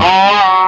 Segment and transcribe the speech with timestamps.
[0.00, 0.59] So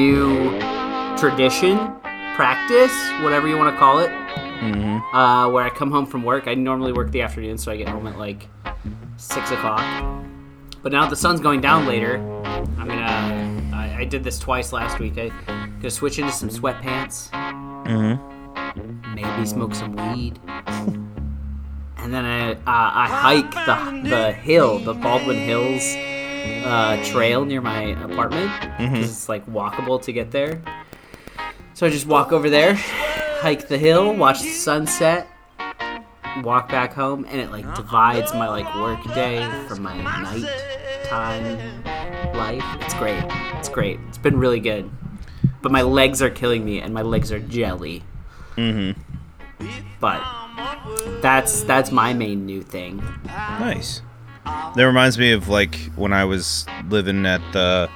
[0.00, 0.58] new
[1.18, 1.76] tradition,
[2.34, 4.10] practice, whatever you want to call it.
[5.12, 6.46] Uh, where I come home from work.
[6.46, 8.48] I normally work the afternoon, so I get home at like
[9.16, 9.80] six o'clock.
[10.82, 12.16] But now that the sun's going down later,
[12.78, 13.70] I'm gonna.
[13.74, 15.18] I, I did this twice last week.
[15.18, 17.30] I gonna switch into some sweatpants.
[17.30, 19.14] Mm-hmm.
[19.14, 20.38] Maybe smoke some weed.
[21.96, 25.82] And then I, uh, I hike the the hill, the Baldwin Hills
[26.64, 30.62] uh, trail near my apartment because it's like walkable to get there.
[31.74, 35.28] So I just walk over there, hike the hill, watch the sunset,
[36.42, 41.82] walk back home, and it like divides my like work day from my nighttime
[42.34, 42.64] life.
[42.82, 43.24] It's great.
[43.58, 43.98] It's great.
[44.08, 44.90] It's been really good.
[45.62, 48.02] But my legs are killing me, and my legs are jelly.
[48.56, 49.00] Mm-hmm.
[50.00, 50.22] But
[51.20, 53.02] that's that's my main new thing.
[53.26, 54.02] Nice.
[54.44, 57.88] That reminds me of like when I was living at uh,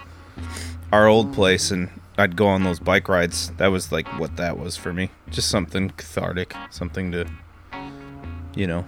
[0.92, 3.51] our old place and I'd go on those bike rides.
[3.56, 5.11] That was like what that was for me.
[5.31, 7.27] Just something cathartic, something to,
[8.55, 8.85] you know.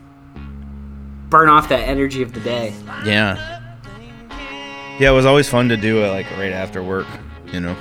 [1.29, 2.73] Burn off that energy of the day.
[3.05, 3.53] Yeah.
[4.99, 7.07] Yeah, it was always fun to do it like right after work,
[7.53, 7.77] you know.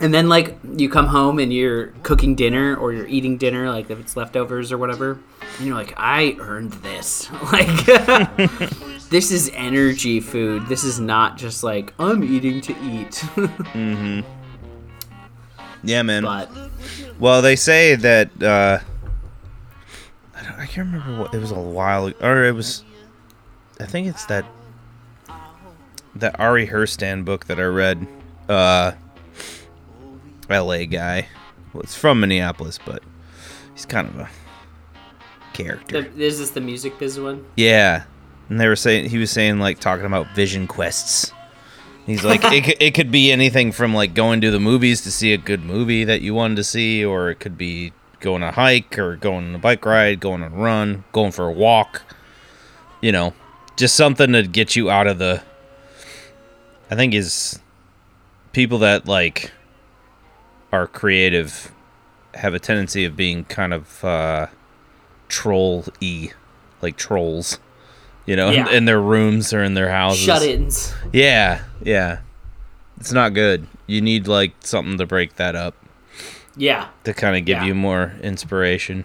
[0.00, 3.90] And then like you come home and you're cooking dinner or you're eating dinner, like
[3.90, 5.18] if it's leftovers or whatever,
[5.58, 7.30] and you're like, I earned this.
[7.52, 7.86] Like
[9.10, 10.66] this is energy food.
[10.66, 13.10] This is not just like I'm eating to eat.
[13.74, 14.20] mm-hmm.
[15.84, 16.24] Yeah, man.
[16.24, 16.50] but
[17.20, 18.78] Well, they say that uh
[20.34, 22.82] I, don't, I can't remember what it was a while ago, or it was
[23.78, 24.46] I think it's that
[26.16, 28.06] that Ari Herstand book that I read
[28.48, 28.92] uh
[30.48, 31.28] LA guy.
[31.72, 33.02] Well, it's from Minneapolis, but
[33.74, 34.28] he's kind of a
[35.54, 36.02] character.
[36.02, 37.44] the, is this the music biz one?
[37.56, 38.04] Yeah,
[38.50, 41.32] and they were saying he was saying like talking about vision quests.
[42.04, 45.10] He's like it, could- it could be anything from like going to the movies to
[45.10, 48.50] see a good movie that you wanted to see, or it could be going on
[48.50, 51.52] a hike or going on a bike ride, going on a run, going for a
[51.52, 52.02] walk.
[53.00, 53.32] You know,
[53.76, 55.42] just something to get you out of the.
[56.90, 57.58] I think is
[58.52, 59.52] people that like
[60.72, 61.72] are creative
[62.34, 64.46] have a tendency of being kind of uh,
[65.34, 66.30] troll e,
[66.80, 67.58] like trolls.
[68.26, 68.68] You know, Yeah.
[68.68, 70.24] in, in their rooms or in their houses.
[70.24, 70.94] Shut-ins.
[71.12, 72.20] Yeah, yeah.
[72.98, 73.66] It's not good.
[73.86, 75.74] You need like something to break that up
[76.56, 77.64] Yeah, to kind of give Yeah.
[77.66, 79.04] you more inspiration.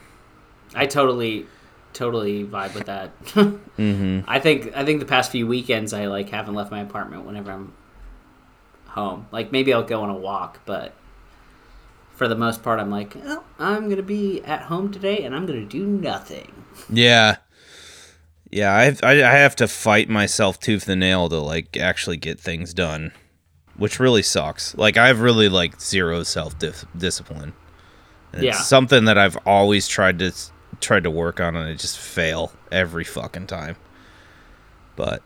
[0.74, 1.48] I totally,
[1.92, 3.20] totally vibe with that.
[3.26, 4.20] mm-hmm.
[4.30, 7.52] I think I think the past few weekends I like haven't left my apartment whenever
[7.52, 7.74] I'm
[8.88, 9.28] home.
[9.32, 10.94] Like maybe I'll go on a walk, but
[12.20, 15.46] for the most part I'm like, oh, I'm gonna be at home today and I'm
[15.46, 16.52] gonna do nothing.
[16.90, 17.38] Yeah.
[18.52, 22.18] Yeah, I have, I I have to fight myself tooth and nail to like actually
[22.18, 23.14] get things done,
[23.78, 24.76] which really sucks.
[24.76, 27.54] Like I have really like zero self discipline.
[28.34, 28.50] And Yeah.
[28.50, 30.34] It's something that I've always tried to
[30.82, 33.78] tried to work on and I just fail every fucking time.
[34.98, 35.22] But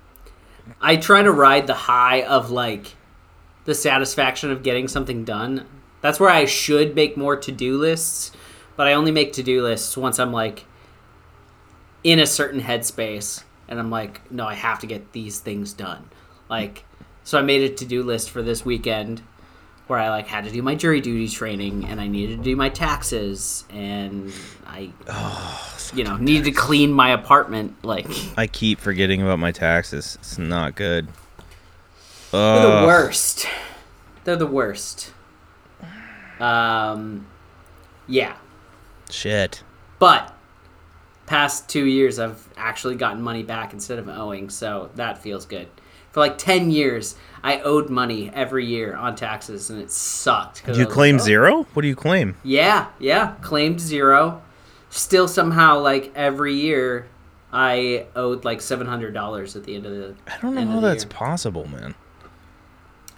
[0.79, 2.95] I try to ride the high of like
[3.65, 5.65] the satisfaction of getting something done.
[6.03, 8.33] That's where I should make more to do lists,
[8.75, 10.65] but I only make to do lists once I'm like
[12.03, 16.09] in a certain headspace and I'm like, no, I have to get these things done.
[16.49, 16.83] Like,
[17.23, 19.21] so I made a to do list for this weekend
[19.87, 22.57] where I like had to do my jury duty training and I needed to do
[22.57, 24.33] my taxes and
[24.67, 24.91] I,
[25.95, 27.81] you know, needed to clean my apartment.
[27.85, 30.17] Like, I keep forgetting about my taxes.
[30.19, 31.07] It's not good.
[32.31, 33.47] They're the worst.
[34.25, 35.13] They're the worst.
[36.43, 37.25] Um,
[38.07, 38.35] yeah,
[39.09, 39.63] Shit.
[39.99, 40.35] but
[41.25, 45.67] past two years, I've actually gotten money back instead of owing, so that feels good.
[46.11, 47.15] for like ten years.
[47.43, 50.65] I owed money every year on taxes, and it sucked.
[50.65, 51.63] Do you claim like, oh, zero?
[51.73, 52.35] What do you claim?
[52.43, 54.41] Yeah, yeah, claimed zero.
[54.89, 57.07] Still somehow like every year,
[57.51, 60.15] I owed like seven hundred dollars at the end of the.
[60.27, 61.11] I don't know how that's year.
[61.11, 61.95] possible, man.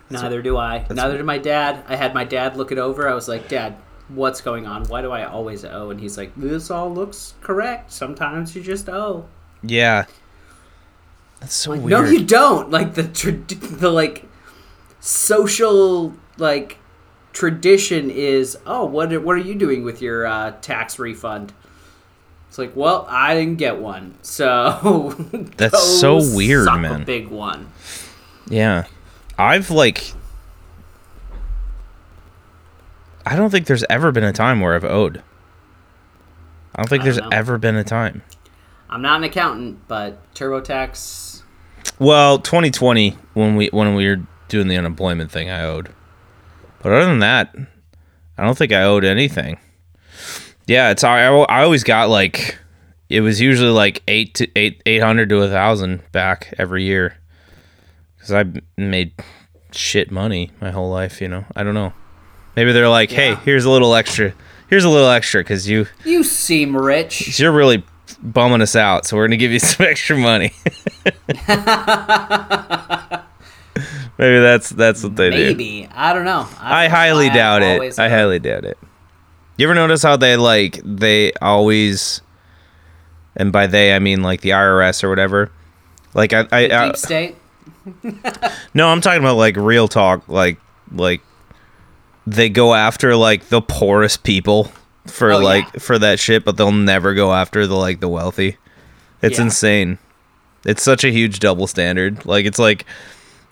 [0.09, 0.85] Neither do I.
[0.89, 1.83] Neither did my dad.
[1.87, 3.09] I had my dad look it over.
[3.09, 3.75] I was like, Dad,
[4.07, 4.85] what's going on?
[4.85, 5.89] Why do I always owe?
[5.89, 7.91] And he's like, This all looks correct.
[7.91, 9.25] Sometimes you just owe.
[9.63, 10.05] Yeah.
[11.39, 11.85] That's so weird.
[11.85, 12.69] No, you don't.
[12.71, 13.47] Like the trad
[13.79, 14.25] the like
[14.99, 16.77] social like
[17.33, 18.57] tradition is.
[18.65, 21.53] Oh, what are, what are you doing with your uh, tax refund?
[22.47, 25.13] It's like, well, I didn't get one, so
[25.57, 27.01] That's so weird, man.
[27.01, 27.71] A big one.
[28.47, 28.85] Yeah.
[29.37, 30.13] I've like
[33.25, 35.21] I don't think there's ever been a time where I've owed.
[36.75, 37.37] I don't think I there's don't know.
[37.37, 38.21] ever been a time.
[38.89, 41.41] I'm not an accountant, but TurboTax.
[41.99, 45.89] Well, 2020 when we when we were doing the unemployment thing I owed.
[46.81, 47.55] But other than that,
[48.37, 49.57] I don't think I owed anything.
[50.67, 52.57] Yeah, it's I, I always got like
[53.09, 57.17] it was usually like 8 to 8 800 to a 1000 back every year.
[58.25, 58.43] Cuz I
[58.75, 59.11] made
[59.71, 61.45] shit money my whole life, you know.
[61.55, 61.93] I don't know.
[62.55, 63.39] Maybe they're like, "Hey, Yeah.
[63.45, 64.33] here's a little extra.
[64.67, 67.37] Here's a little extra cuz you You seem rich.
[67.39, 67.83] you're really
[68.23, 70.53] bumming us out, so we're gonna give you some extra money.
[74.17, 75.35] Maybe that's that's what they do.
[75.37, 76.47] Maybe I don't know.
[76.61, 77.99] I highly doubt it.
[77.99, 78.77] I highly doubt it.
[79.57, 82.21] You ever notice how they like they always,
[83.35, 85.51] and by they I mean like the IRS or whatever.
[86.13, 87.35] Like I, I, I deep state.
[88.73, 90.27] No, I'm talking about like real talk.
[90.27, 90.59] Like
[90.91, 91.21] like
[92.27, 94.71] they go after like the poorest people
[95.07, 95.45] for Oh, yeah.
[95.45, 98.57] like for that shit, but they'll never go after the like the wealthy.
[99.21, 99.45] It's Yeah.
[99.45, 99.97] insane.
[100.65, 102.25] It's such a huge double standard.
[102.25, 102.85] Like it's like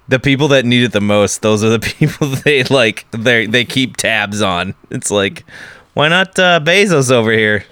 [0.07, 3.65] the people that need it the most, those are the people they like they they
[3.65, 4.73] keep tabs on.
[4.89, 5.45] It's like
[5.93, 7.65] why not uh, Bezos over here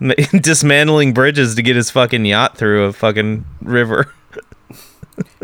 [0.40, 4.12] dismantling bridges to get his fucking yacht through a fucking river?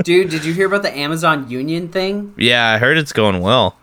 [0.02, 2.34] Dude, did you hear about the Amazon Union thing?
[2.36, 3.76] Yeah, I heard it's going well.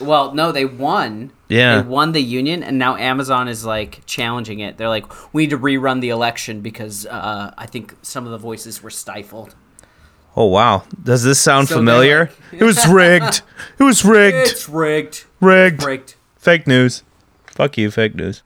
[0.00, 1.30] Well, no, they won.
[1.48, 1.82] Yeah.
[1.82, 4.78] They won the union, and now Amazon is like challenging it.
[4.78, 8.38] They're like, we need to rerun the election because uh, I think some of the
[8.38, 9.54] voices were stifled.
[10.36, 10.84] Oh wow.
[11.02, 12.26] Does this sound So familiar?
[12.52, 13.42] like- it was rigged.
[13.78, 14.36] It was rigged.
[14.48, 15.24] It's rigged.
[15.40, 15.82] rigged.
[15.84, 16.14] Rigged.
[16.36, 17.02] Fake news.
[17.46, 18.42] Fuck you, fake news.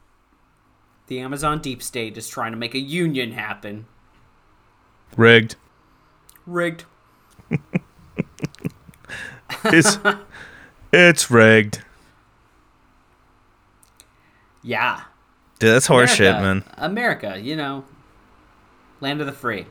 [1.06, 3.84] The Amazon deep state is trying to make a union happen.
[5.16, 5.56] Rigged.
[6.46, 6.84] Rigged.
[9.66, 9.98] It's
[10.92, 11.82] it's rigged.
[14.62, 15.02] Yeah.
[15.58, 16.64] Dude, that's horseshit, man.
[16.76, 17.84] America, you know,
[19.00, 19.66] land of the free.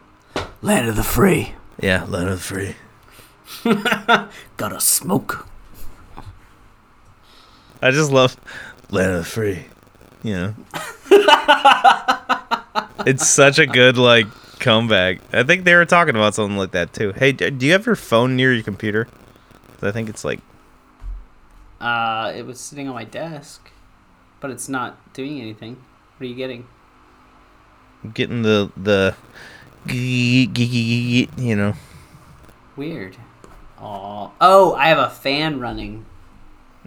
[0.61, 1.53] Land of the free.
[1.79, 2.75] Yeah, land of the free.
[4.57, 5.47] Gotta smoke.
[7.81, 8.37] I just love
[8.89, 9.65] land of the free.
[10.23, 10.55] You know.
[13.05, 14.27] it's such a good like
[14.63, 15.19] comeback.
[15.31, 17.11] I think they were talking about something like that too.
[17.11, 19.07] Hey, do you have your phone near your computer?
[19.81, 20.39] I think it's like
[21.79, 23.69] Uh, it was sitting on my desk,
[24.39, 25.75] but it's not doing anything.
[26.17, 26.65] What are you getting?
[28.03, 29.15] I'm getting the the
[29.87, 31.73] g g g you know.
[32.75, 33.17] Weird.
[33.79, 34.31] Aw.
[34.39, 36.05] Oh, I have a fan running.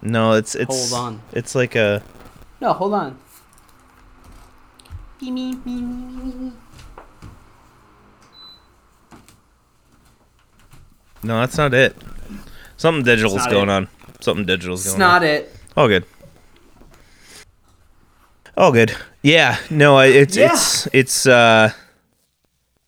[0.03, 1.23] No, it's it's Hold on.
[1.33, 2.03] It's like a
[2.61, 3.19] No, hold on.
[11.27, 11.97] No, that's not it.
[12.77, 13.73] Something digital's not going it.
[13.73, 13.89] on.
[14.21, 15.23] Something digital's It's going on.
[15.23, 15.53] It's not it.
[15.77, 16.05] Oh, good.
[18.57, 18.95] Oh, good.
[19.23, 19.59] Yeah.
[19.71, 20.53] No, I- it's Yeah.
[20.53, 21.27] it's it's.
[21.27, 21.71] uh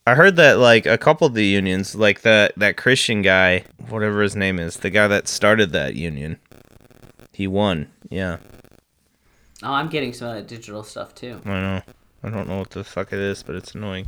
[0.07, 4.23] I heard that like a couple of the unions, like that that Christian guy, whatever
[4.23, 6.39] his name is, the guy that started that union,
[7.33, 7.89] he won.
[8.09, 8.39] Yeah,
[9.63, 11.43] Oh, I'm getting some of that digital stuff too.
[11.45, 11.83] I know.
[12.23, 14.07] I don't know what the fuck it is, but it's annoying.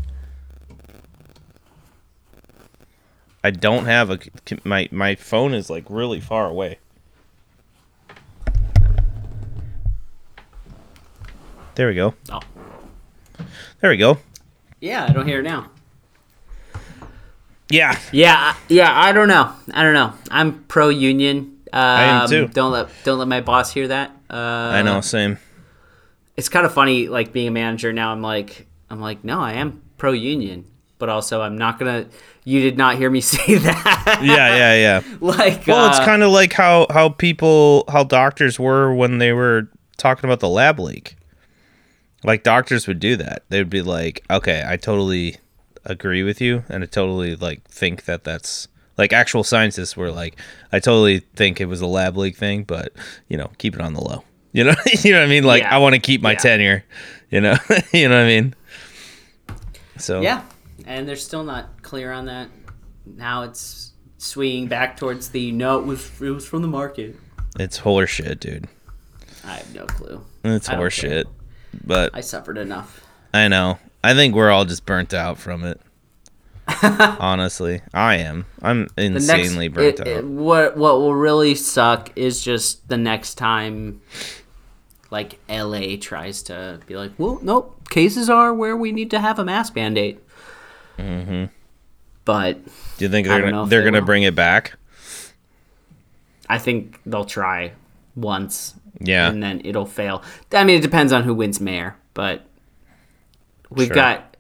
[3.43, 4.19] I don't have a
[4.65, 6.79] my my phone is like really far away.
[11.75, 12.15] There we go.
[12.31, 12.41] Oh.
[13.81, 14.19] There we go.
[14.81, 15.71] Yeah, I don't hear it now.
[17.71, 17.99] Yeah.
[18.13, 18.93] Yeah, yeah.
[18.93, 19.55] I don't know.
[19.73, 20.13] I don't know.
[20.31, 21.59] I'm pro union.
[21.73, 22.49] Um, am too.
[22.49, 24.11] Don't let don't let my boss hear that.
[24.29, 25.39] Uh, I know, same.
[26.37, 28.13] It's kind of funny, like being a manager now.
[28.13, 30.65] I'm like, I'm like, no, I am pro union,
[31.01, 32.07] but also I'm not gonna.
[32.45, 34.21] You did not hear me say that.
[34.23, 35.17] Yeah, yeah, yeah.
[35.21, 39.33] like, Well, it's uh, kind of like how how people how doctors were when they
[39.33, 41.17] were talking about the lab leak.
[42.23, 43.43] Like doctors would do that.
[43.49, 45.37] They'd be like, "Okay, I totally
[45.87, 50.37] agree with you, and I totally like think that that's Like actual scientists were like,
[50.73, 52.93] I totally think it was a lab leak thing, but
[53.29, 54.23] you know, keep it on the low.
[54.53, 55.45] You know, you know what I mean?
[55.45, 55.75] Like Yeah.
[55.77, 56.39] I want to keep my Yeah.
[56.39, 56.85] tenure.
[57.31, 57.55] You know,
[57.93, 58.55] you know what I mean?
[59.97, 60.43] So Yeah,
[60.91, 62.49] and they're still not clear on that.
[63.07, 65.79] Now it's swinging back towards the no.
[65.81, 67.17] It was it was from the market.
[67.59, 68.67] it's horse shit, dude.
[69.45, 70.21] I have no clue.
[70.45, 71.11] It's I don't horse care.
[71.11, 71.27] shit.
[71.85, 73.05] But I suffered enough.
[73.33, 73.79] I know.
[74.03, 75.81] I think we're all just burnt out from it.
[76.83, 78.47] Honestly, I am.
[78.63, 80.07] I'm insanely next, burnt it- out.
[80.07, 84.01] it- what what will really suck is just the next time,
[85.11, 89.39] like LA tries to be like, well, nope, cases are where we need to have
[89.39, 90.21] a mask mandate.
[91.01, 91.45] Mm-hmm.
[92.25, 92.65] But
[92.99, 94.07] Do you think they're gonna they're they gonna will.
[94.07, 94.75] bring it back?
[96.49, 97.73] I think they'll try
[98.17, 99.29] once, Yeah.
[99.29, 100.23] and then it'll fail.
[100.53, 102.45] I mean, it depends on who wins mayor, but
[103.71, 103.95] we've Sure.
[103.95, 104.37] got.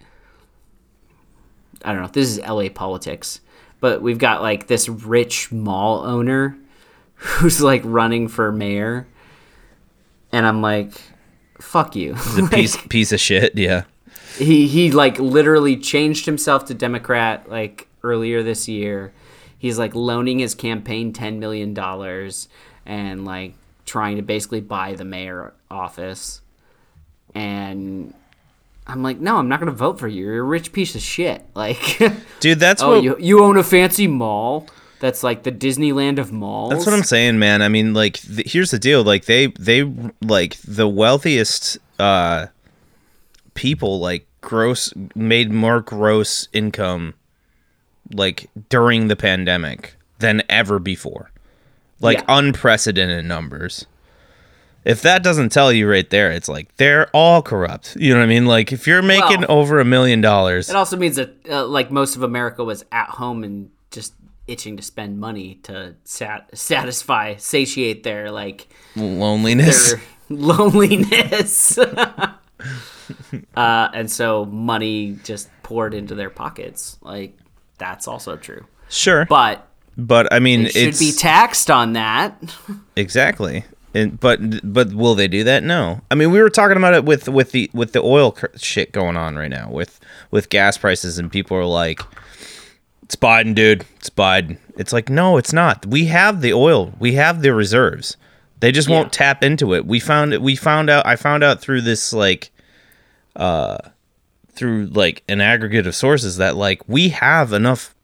[1.84, 2.08] I don't know.
[2.08, 3.40] This is LA politics,
[3.80, 6.56] but we've got like this rich mall owner
[7.14, 9.06] who's like running for mayor,
[10.32, 10.92] and I'm like,
[11.60, 13.56] "Fuck you." The piece piece of shit.
[13.56, 13.84] Yeah.
[14.38, 19.12] He he like literally changed himself to Democrat like earlier this year.
[19.58, 22.48] He's like loaning his campaign ten million dollars
[22.86, 26.40] and like trying to basically buy the mayor office.
[27.34, 28.14] And
[28.86, 30.24] I'm like, no, I'm not gonna vote for you.
[30.24, 31.44] You're a rich piece of shit.
[31.54, 32.00] Like,
[32.40, 34.66] Dude, that's oh, what you you own a fancy mall
[35.00, 36.70] that's like the Disneyland of malls.
[36.70, 37.62] That's what I'm saying, man.
[37.62, 39.02] I mean, like, th- here's the deal.
[39.02, 39.82] Like, they, they,
[40.22, 42.46] like, the wealthiest uh,
[43.60, 47.12] people, like, gross, made more gross income,
[48.14, 51.30] like, during the pandemic than ever before.
[52.00, 52.24] Like, Yeah.
[52.38, 53.84] unprecedented numbers.
[54.82, 57.96] If that doesn't tell you right there, it's like they're all corrupt.
[58.00, 58.46] You know what I mean?
[58.46, 61.90] Like, if you're making Well, over a million dollars, It also means that uh, like
[61.90, 64.14] most of America was at home and just
[64.46, 69.90] itching to spend money to sat- satisfy, satiate their like loneliness.
[69.92, 70.00] their
[70.30, 71.78] loneliness.
[73.56, 76.98] uh, and so money just poured into their pockets.
[77.02, 77.36] Like
[77.78, 78.66] that's also true.
[78.88, 82.36] Sure, but, But I mean, it should be taxed on that.
[82.96, 83.64] Exactly.
[83.94, 85.62] And but but will they do that?
[85.64, 86.00] No.
[86.10, 89.16] I mean, we were talking about it with with the with the oil shit going
[89.16, 89.98] on right now with
[90.30, 92.00] with gas prices and people are like
[93.02, 93.84] it's Biden, dude.
[93.96, 94.58] It's Biden.
[94.76, 95.86] It's like no, it's not.
[95.86, 96.92] We have the oil.
[97.00, 98.16] We have the reserves.
[98.60, 98.96] They just Yeah.
[98.96, 99.86] won't tap into it.
[99.86, 102.50] We found it we found out I found out through this like
[103.36, 103.78] uh
[104.52, 107.94] through like an aggregate of sources that like we have enough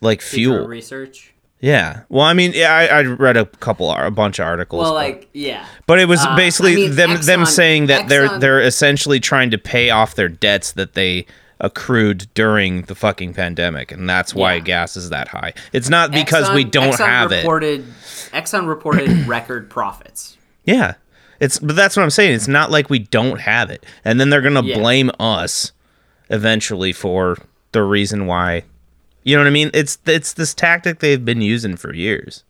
[0.00, 0.66] like fuel.
[0.66, 1.34] research.
[1.60, 2.02] Yeah.
[2.08, 4.82] Well, I mean, yeah, I, I read a couple, a bunch of articles.
[4.82, 5.66] Well, but- like yeah.
[5.86, 9.50] but it was uh, basically I mean, them them saying that they're they're essentially trying
[9.50, 11.26] to pay off their debts that they
[11.60, 14.60] accrued during the fucking pandemic, and that's why Yeah.
[14.60, 15.52] gas is that high.
[15.72, 17.38] It's not because we don't Exxon have it.
[17.38, 17.84] reported,
[18.32, 20.36] Exxon reported record profits.
[20.64, 20.94] Yeah.
[21.40, 22.34] It's but that's what I'm saying.
[22.34, 23.84] It's not like we don't have it.
[24.04, 24.78] And then they're going to Yeah.
[24.78, 25.72] blame us
[26.30, 27.36] eventually for
[27.72, 28.64] the reason why
[29.24, 29.70] You know what I mean?
[29.74, 32.44] It's it's this tactic they've been using for years.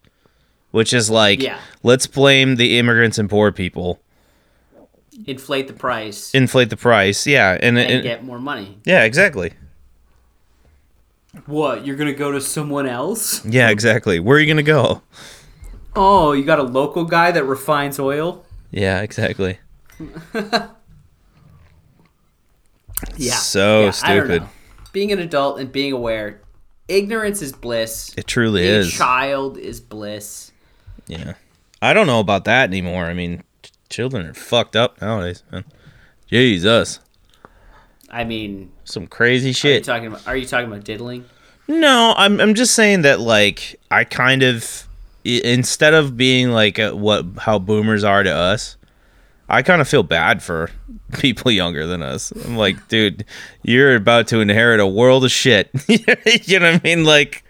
[0.71, 1.59] Which is like Yeah.
[1.83, 4.00] let's blame the immigrants and poor people,
[5.26, 7.26] Inflate the price inflate the price.
[7.26, 8.78] Yeah, and, and and- get more money.
[8.85, 9.52] yeah, exactly.
[11.47, 11.85] What?
[11.87, 13.45] You're gonna go to someone else?
[13.45, 14.18] Yeah, exactly.
[14.21, 15.02] Where are you going to go?
[15.97, 18.45] Oh, you got a local guy that refines oil?
[18.70, 19.58] Yeah, exactly.
[23.16, 23.34] Yeah.
[23.34, 24.42] So Yeah, stupid.
[24.92, 26.40] Being an adult and being aware,
[26.88, 28.12] ignorance is bliss.
[28.16, 28.88] It truly Being is.
[28.88, 30.50] a child is bliss.
[31.06, 31.34] Yeah.
[31.80, 33.04] I don't know about that anymore.
[33.04, 35.64] I mean, ch- children are fucked up nowadays, man.
[36.26, 36.98] Jesus.
[38.10, 39.84] I mean, Some crazy are you shit.
[39.84, 40.26] talking about?
[40.26, 41.25] Are you talking about diddling?
[41.68, 44.88] No, I'm I'm just saying that like I kind of
[45.44, 48.76] instead of being like what how boomers are to us,
[49.49, 50.70] I kind of feel bad for
[51.18, 52.30] people younger than us.
[52.44, 53.25] I'm like, dude,
[53.62, 55.70] you're about to inherit a world of shit.
[55.88, 55.99] you
[56.61, 57.04] know what I mean?
[57.04, 57.44] Like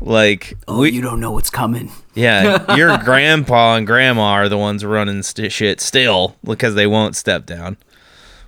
[0.00, 1.90] like Oh, we you don't know what's coming.
[2.14, 7.16] yeah, your grandpa and grandma are the ones running st- shit still because they won't
[7.16, 7.76] step down.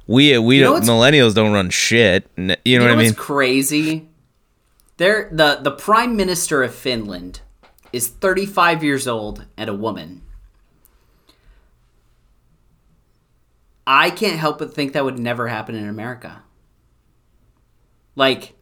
[0.09, 2.29] We we know don't millennials don't run shit.
[2.37, 3.15] You know You know what I mean?
[3.15, 4.09] crazy?
[4.99, 7.41] There, the the prime minister of Finland
[7.93, 10.23] is 35 years old and a woman.
[13.87, 16.43] I can't help but think that would never happen in America.
[18.17, 18.55] Like,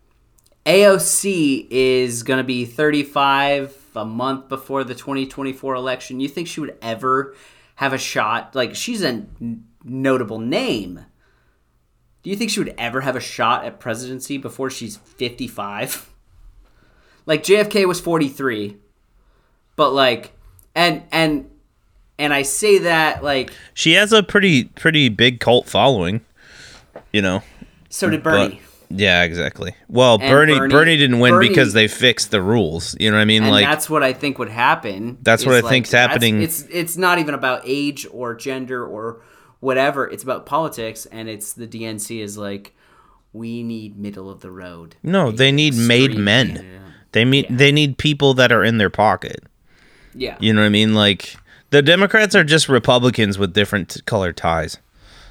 [0.67, 6.21] AOC is going to be 35 a month before the 2024 election.
[6.21, 7.35] You think she would ever
[7.77, 8.55] have a shot?
[8.55, 11.07] Like, she's a n- notable name.
[12.23, 16.11] Do you think she would ever have a shot at presidency before she's 55?
[17.27, 18.79] like JFK was 43,
[19.77, 20.33] but like,
[20.75, 21.51] and and
[22.19, 26.21] and I say that like She has a pretty pretty big cult following.
[27.13, 27.43] You know.
[27.89, 28.63] so did But Bernie.
[28.91, 29.75] yeah, exactly.
[29.89, 32.97] Well, Bernie, Bernie- Bernie didn't win Bernie- because they fixed the rules.
[32.99, 33.43] You know what I mean?
[33.45, 35.19] and like that's what I think would happen.
[35.23, 36.43] That's what I like, think's happening.
[36.43, 39.21] It's it's not even about age or gender or
[39.61, 40.07] whatever.
[40.09, 42.75] It's about politics, and it's the DNC is like,
[43.33, 44.97] we need middle of the road.
[45.03, 46.81] no, they need made men.
[47.13, 49.45] They meet they need people that are in their pocket.
[50.15, 50.95] Yeah, You know what I mean?
[50.95, 51.37] Like
[51.71, 54.79] the Democrats are just Republicans with different colored ties.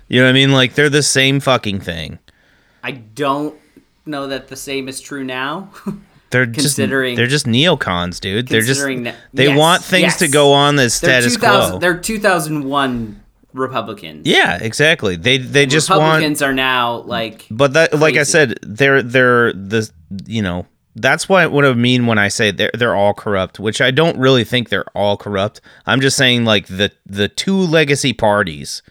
[0.08, 0.52] You know what I mean?
[0.52, 2.20] Like they're the same fucking thing.
[2.84, 3.56] I don't
[4.06, 5.70] know that the same is true now.
[6.34, 8.48] They're just Considering- they're just neocons, dude.
[8.48, 11.78] They're just that- they yes, want things to go on as they're status quo.
[11.78, 13.22] They're 2001
[13.54, 14.26] Republicans.
[14.28, 15.16] Yeah, exactly.
[15.16, 19.54] They they just want Republicans are now like But that, like I said, they're they're
[19.54, 19.88] the
[20.26, 23.82] you know that's what what I mean when I say they're they're all corrupt, which
[23.82, 25.62] I don't really think they're all corrupt.
[25.86, 28.82] I'm just saying like the the two legacy parties.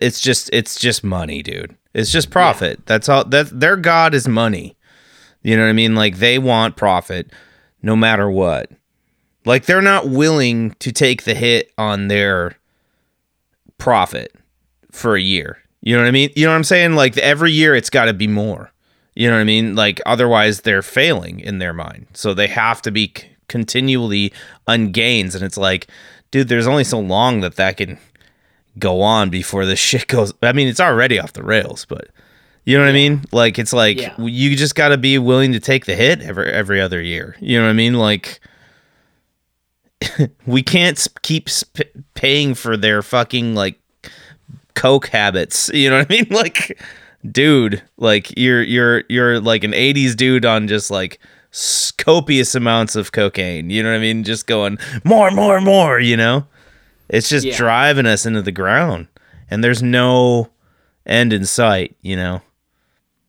[0.00, 1.76] It's just it's just money, dude.
[1.92, 2.84] It's just profit.
[2.86, 3.24] That's all.
[3.24, 4.76] That their god is money.
[5.42, 5.94] You know what I mean?
[5.94, 7.30] Like they want profit,
[7.82, 8.70] no matter what.
[9.44, 12.56] Like they're not willing to take the hit on their
[13.78, 14.34] profit
[14.90, 15.58] for a year.
[15.82, 16.30] You know what I mean?
[16.34, 16.94] You know what I'm saying?
[16.94, 18.72] Like every year it's got to be more.
[19.14, 19.74] You know what I mean?
[19.76, 22.06] Like otherwise they're failing in their mind.
[22.14, 24.32] So they have to be c- continually
[24.66, 25.86] on gains and it's like,
[26.30, 27.98] dude, there's only so long that that can
[28.78, 32.08] go on before this shit goes I mean, it's already off the rails, but
[32.64, 33.22] you know what I mean?
[33.30, 34.14] Like it's like Yeah.
[34.18, 37.36] you just got to be willing to take the hit every every other year.
[37.40, 37.94] You know what I mean?
[37.94, 38.40] Like
[40.46, 43.78] we can't sp- keep sp- paying for their fucking like
[44.74, 45.70] coke habits.
[45.74, 46.26] You know what I mean?
[46.30, 46.80] Like,
[47.30, 51.18] dude, like you're you're you're like an '80s dude on just like
[51.98, 53.70] copious amounts of cocaine.
[53.70, 54.24] You know what I mean?
[54.24, 56.00] Just going more, more, more.
[56.00, 56.46] You know,
[57.08, 57.56] it's just Yeah.
[57.56, 59.08] driving us into the ground,
[59.50, 60.50] and there's no
[61.06, 61.96] end in sight.
[62.02, 62.42] You know,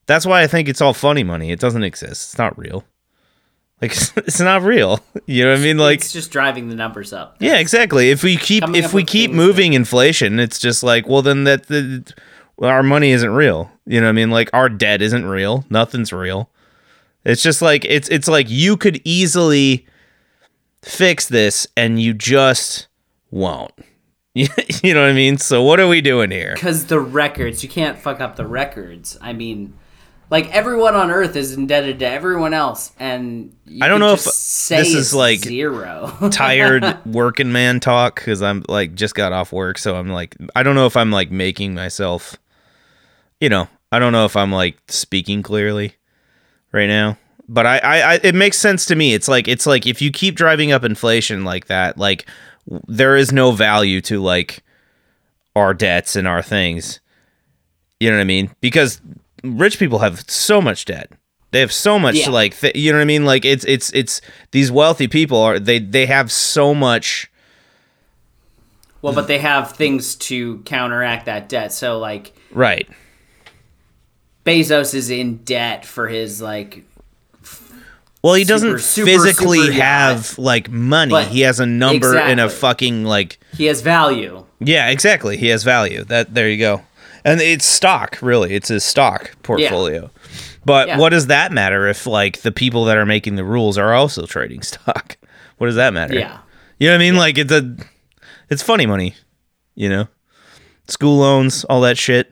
[0.07, 1.51] that's why I think it's all funny money.
[1.51, 2.29] It doesn't exist.
[2.31, 2.83] It's not real.
[3.81, 4.99] Like it's not real.
[5.27, 5.77] You know what I mean?
[5.79, 7.37] Like it's just driving the numbers up.
[7.39, 8.11] yeah, exactly.
[8.11, 12.05] If we keep if we keep moving inflation, it's just like, well, then that the,
[12.57, 13.71] well, our money isn't real.
[13.85, 14.31] You know what I mean?
[14.31, 15.65] Like our debt isn't real.
[15.69, 16.49] Nothing's real.
[17.23, 19.87] It's just like it's it's like you could easily
[20.81, 22.87] fix this and you just
[23.31, 23.73] won't.
[24.35, 24.47] you
[24.93, 25.37] know what I mean?
[25.37, 26.53] So what are we doing here?
[26.55, 29.17] Because the records, you can't fuck up the records.
[29.21, 29.73] I mean,
[30.29, 34.19] like everyone on Earth is indebted to everyone else, and you I don't know if
[34.19, 36.11] say this is, like, zero.
[36.31, 40.63] Tired working man talk because I'm like just got off work, so I'm like I
[40.63, 42.35] don't know if I'm like making myself,
[43.39, 45.95] you know, I don't know if I'm like speaking clearly
[46.71, 47.17] right now.
[47.47, 49.13] But I, I, I, it makes sense to me.
[49.13, 52.25] It's like, it's like if you keep driving up inflation like that, like
[52.87, 54.63] there is no value to like
[55.55, 56.99] our debts and our things.
[57.99, 58.49] You know what I mean?
[58.61, 58.99] Because
[59.43, 61.11] rich people have so much debt.
[61.51, 62.29] They have so much Yeah.
[62.29, 63.25] like, th- you know what I mean?
[63.25, 64.21] Like it's, it's, it's
[64.51, 67.31] these wealthy people are they, they have so much.
[69.03, 71.71] well, but they have things to counteract that debt.
[71.71, 72.89] So, like, Right.
[74.45, 76.83] Bezos is in debt for his like
[78.23, 81.11] Well, he doesn't super, physically super have like money.
[81.11, 84.45] But- he has a number in a fucking like he has value.
[84.59, 85.37] Yeah, exactly.
[85.37, 86.03] He has value.
[86.03, 86.81] That there you go.
[87.23, 88.53] And it's stock, really.
[88.53, 90.11] It's his stock portfolio.
[90.63, 90.97] But Yeah.
[90.99, 94.25] what does that matter if like the people that are making the rules are also
[94.25, 95.17] trading stock?
[95.57, 96.15] What does that matter?
[96.15, 96.39] Yeah.
[96.79, 97.15] You know what I mean?
[97.15, 97.75] Like it's a
[98.49, 99.15] it's funny money,
[99.73, 100.09] you know?
[100.89, 102.29] School loans, all that shit.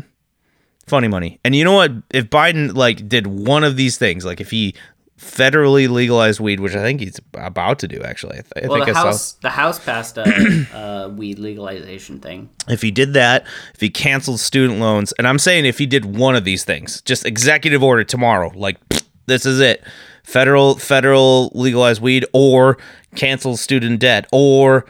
[0.86, 1.40] Funny money.
[1.46, 1.92] And you know what?
[2.12, 4.76] If Biden like did one of these things, like if he
[5.24, 8.40] federally legalized weed, which I think he's about to do actually.
[8.40, 10.24] I, th- I think the I saw house the house passed a,
[10.74, 12.50] a weed legalization thing.
[12.68, 16.06] if he did that, if he canceled student loans, and I'm saying if he did
[16.06, 18.78] one of these things, just executive order tomorrow, like
[19.26, 19.84] this is it,
[20.24, 22.78] federal federal legalized weed, or
[23.16, 24.86] cancel student debt, or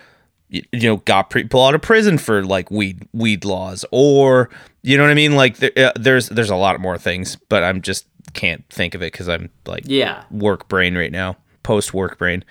[0.53, 4.49] you know got people out of prison for like weed weed laws, or
[4.83, 5.35] you know what I mean?
[5.35, 9.01] Like there, uh, there's there's a lot more things, but I'm just can't think of
[9.01, 10.23] it because I'm like Yeah.
[10.31, 12.43] work brain right now, post work brain.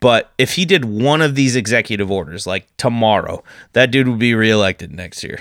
[0.00, 4.34] But if he did one of these executive orders, like tomorrow, that dude would be
[4.34, 5.40] reelected next year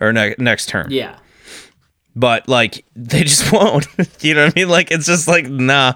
[0.00, 0.86] or ne- next term.
[0.90, 1.16] Yeah.
[2.14, 3.86] But like, they just won't.
[4.20, 4.68] you know what I mean?
[4.68, 5.94] Like, it's just like, nah.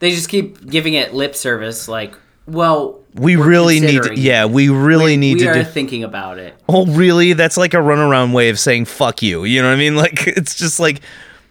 [0.00, 2.14] They just keep giving it lip service like,
[2.46, 5.64] well, We really need, to, yeah, we really need we to are do.
[5.64, 6.54] thinking about it.
[6.68, 7.32] oh, really?
[7.32, 9.44] That's like a runaround way of saying fuck you.
[9.44, 9.96] You know what I mean?
[10.04, 11.00] Like, it's just like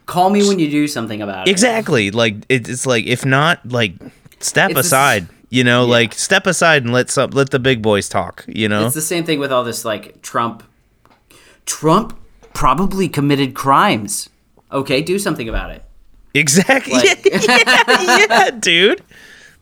[0.05, 1.51] Call me when you do something about it.
[1.51, 3.93] exactly like it, it's like if not like
[4.39, 5.27] step It's a aside.
[5.49, 5.91] You know, Yeah.
[5.91, 8.45] like step aside and let some let the big boys talk.
[8.47, 10.61] You know, It's the same thing with all this like Trump.
[11.65, 12.17] Trump
[12.53, 14.29] probably committed crimes.
[14.71, 15.83] Okay, do something about it.
[16.33, 16.93] exactly.
[16.93, 19.01] Like- yeah, yeah, dude.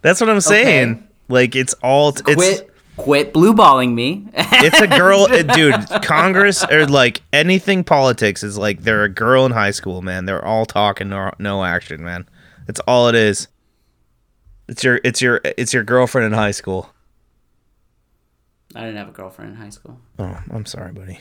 [0.01, 1.07] That's what I'm saying.
[1.27, 4.27] Like it's all it's Quit, quit blue balling me.
[4.33, 5.75] it's a girl, uh, dude.
[6.03, 10.25] Congress or like anything politics is like they're a girl in high school, man.
[10.25, 12.27] They're all talking, no, no action, man.
[12.67, 13.47] That's all it is.
[14.67, 16.89] It's your, it's your, it's your girlfriend in high school.
[18.75, 19.99] I didn't have a girlfriend in high school.
[20.17, 21.19] Oh, I'm sorry, buddy.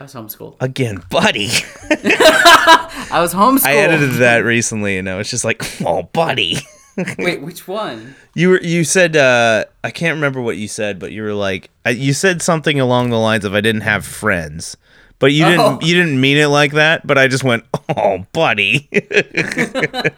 [0.00, 0.56] I was homeschooled.
[0.60, 1.48] Again, buddy.
[1.90, 3.66] I was homeschooled.
[3.66, 6.58] I edited that recently, and I was just like, "Oh, buddy."
[7.18, 8.14] Wait, which one?
[8.34, 11.70] You were, you said, uh, I can't remember what you said, but you were like,
[11.88, 14.76] you said something along the lines of, "I didn't have friends,"
[15.18, 15.50] but you Oh.
[15.50, 17.06] didn't, you didn't mean it like that.
[17.06, 17.64] But I just went,
[17.96, 20.14] "Oh, buddy." it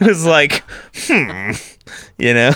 [0.00, 0.62] was like,
[0.94, 1.50] hmm,
[2.18, 2.52] you know.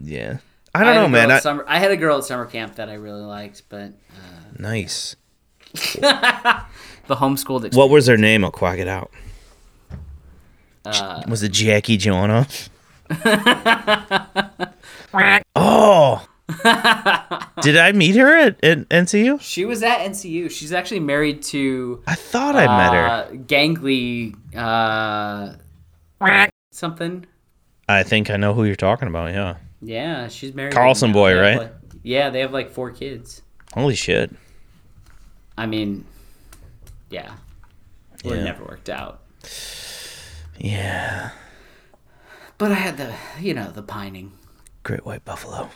[0.00, 0.38] yeah,
[0.74, 1.30] I don't had know, man.
[1.30, 4.44] I, summer, I had a girl at summer camp that I really liked, but uh,
[4.58, 5.16] nice.
[5.72, 6.64] the
[7.10, 7.76] homeschooled experience.
[7.76, 8.44] What was her name?
[8.44, 9.10] I'll quack it out.
[10.84, 12.46] Uh, Was it Jackie Joanna?
[15.56, 16.26] oh.
[17.62, 19.40] Did I meet her at, at NCU?
[19.40, 20.50] she was at NCU.
[20.50, 23.06] She's actually married to I thought I met her.
[23.06, 25.54] uh, Gangly uh,
[26.70, 27.26] something.
[27.88, 29.32] I think I know who you're talking about.
[29.34, 29.56] Yeah.
[29.82, 30.72] Yeah, she's married.
[30.72, 31.58] Carlson boy, They right?
[31.58, 33.42] like- yeah, they have like four kids.
[33.74, 34.30] Holy shit.
[35.58, 36.04] I mean,
[37.10, 37.32] yeah,
[38.24, 38.42] Yeah.
[38.44, 39.20] never worked out.
[40.58, 41.30] Yeah.
[42.58, 44.32] But I had the, you know, the pining.
[44.82, 45.70] Great white buffalo.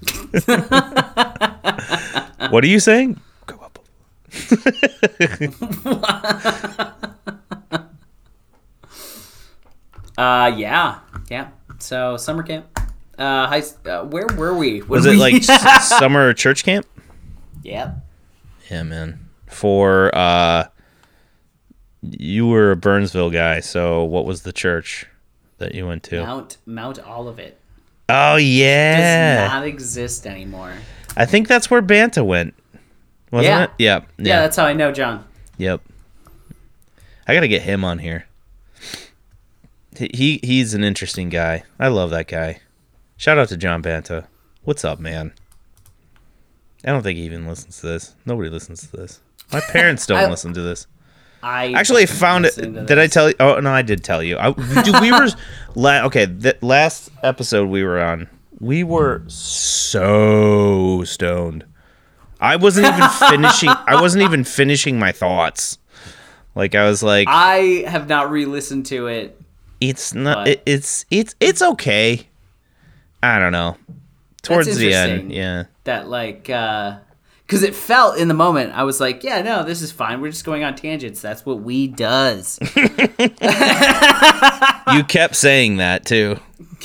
[2.50, 3.20] what are you saying?
[3.46, 3.88] Great white buffalo.
[10.16, 10.98] Uh, yeah,
[11.30, 11.48] yeah.
[11.78, 12.66] So summer camp.
[13.16, 13.62] Uh, high.
[13.86, 14.80] Uh, where were we?
[14.80, 16.86] What Was it we- like s- summer church camp?
[17.62, 17.94] yeah.
[18.70, 19.20] Yeah, man.
[19.46, 20.66] For uh
[22.02, 25.06] you were a Burnsville guy, so what was the church
[25.58, 26.22] that you went to?
[26.24, 27.58] Mount Mount Olivet
[28.08, 30.72] Oh yeah, does not exist anymore.
[31.16, 32.54] I think that's where Banta went.
[33.30, 33.64] Wasn't Yeah.
[33.64, 33.70] it?
[33.78, 33.98] Yeah.
[34.18, 34.24] Yeah.
[34.26, 34.40] Yeah.
[34.40, 35.24] that's how I know John.
[35.58, 35.80] yep.
[37.26, 38.26] I got to get him on here.
[39.96, 41.64] He- He he's an interesting guy.
[41.78, 42.60] I love that guy.
[43.18, 44.28] Shout out to John Banta.
[44.62, 45.32] What's up, man?
[46.84, 48.14] I don't think he even listens to this.
[48.24, 49.20] Nobody listens to this.
[49.52, 50.86] My parents don't I- listen to this.
[51.42, 52.56] I Actually, found it.
[52.56, 53.34] Did I tell you?
[53.38, 54.36] Oh no, I did tell you.
[54.38, 54.50] I,
[54.82, 55.28] dude, we were
[55.74, 56.24] la- okay.
[56.24, 61.64] The last episode we were on, we were so stoned.
[62.40, 63.68] I wasn't even finishing.
[63.68, 65.78] I wasn't even finishing my thoughts.
[66.54, 69.40] Like I was like, I have not re-listened to it.
[69.80, 70.48] it's not.
[70.48, 72.26] It, it's it's it's okay.
[73.22, 73.76] I don't know.
[74.42, 75.64] Towards the end, yeah.
[75.84, 76.98] That like, uh,
[77.48, 78.74] because it felt in the moment.
[78.74, 80.20] I was like, yeah, no, this is fine.
[80.20, 81.22] We're just going on tangents.
[81.22, 82.60] That's what we does.
[84.92, 86.38] You kept saying that too.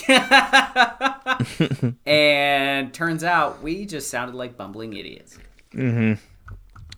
[2.06, 5.38] and turns out we just sounded like bumbling idiots.
[5.74, 6.14] Mm-hmm.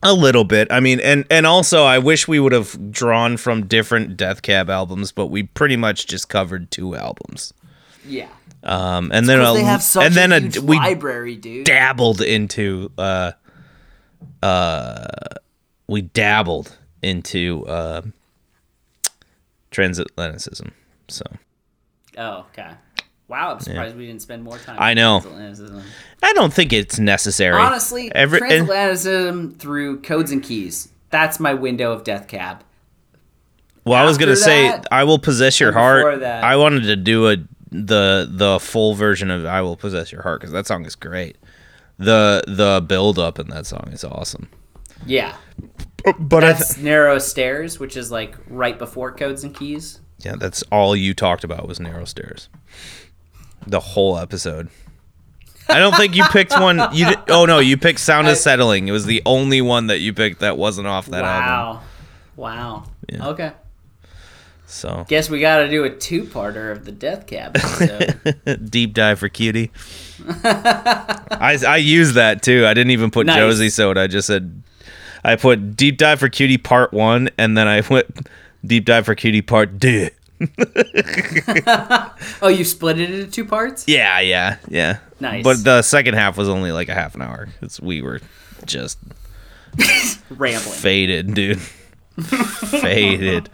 [0.03, 0.67] A little bit.
[0.71, 4.69] I mean, and and also, I wish we would have drawn from different Death Cab
[4.69, 7.53] albums, but we pretty much just covered two albums.
[8.05, 8.29] Yeah.
[8.63, 11.65] Um, and then a, they have such and then a a, huge we library, dude.
[11.65, 13.33] dabbled into uh,
[14.45, 15.07] uh,
[15.87, 18.01] we dabbled into uh,
[19.71, 20.71] transatlanticism.
[21.07, 21.23] So
[22.17, 22.71] Oh, okay.
[23.27, 24.77] Wow, I'm surprised we didn't spend more time.
[24.79, 25.21] I know.
[26.23, 27.59] I don't think it's necessary.
[27.59, 30.89] Honestly, Every- and- transatlanticism through codes and keys.
[31.09, 32.63] That's my window of Death Cab.
[33.83, 36.19] Well, I was gonna After say I will possess your heart.
[36.21, 37.37] that- I wanted to do a
[37.71, 41.35] the the full version of I will possess your heart because that song is great.
[41.97, 44.49] The the build up in that song is awesome.
[45.05, 45.35] Yeah.
[46.19, 50.01] But I That's Narrow Stairs, which is like right before codes and keys.
[50.19, 52.47] yeah, that's all you talked about was narrow stairs.
[53.65, 54.69] The whole episode.
[55.67, 56.79] I don't think you picked one.
[56.93, 58.87] You did, oh no, you picked Sound I- is Settling.
[58.87, 61.49] It was the only one that you picked that wasn't off that album.
[61.77, 61.81] wow.
[62.35, 62.83] Wow.
[63.11, 63.27] Yeah.
[63.29, 63.51] Okay.
[64.67, 68.69] So Guess we got to do a two-parter of the Death Cab episode.
[68.69, 69.71] deep dive for cutie.
[70.43, 72.65] I I used that too.
[72.65, 73.35] I didn't even put Nice.
[73.37, 74.01] Josie Soda.
[74.01, 74.63] I just said
[75.23, 78.27] I put deep dive for cutie part one, and then I went
[78.65, 80.09] deep dive for cutie part two.
[82.41, 83.87] oh, you split it into two parts?
[83.87, 84.97] Yeah, yeah, yeah.
[85.19, 85.43] Nice.
[85.43, 87.47] But the second half was only like a half an hour.
[87.61, 88.19] It's we were
[88.65, 88.97] just
[90.29, 90.73] Rambling.
[90.77, 91.59] faded, dude.
[92.81, 93.49] Faded.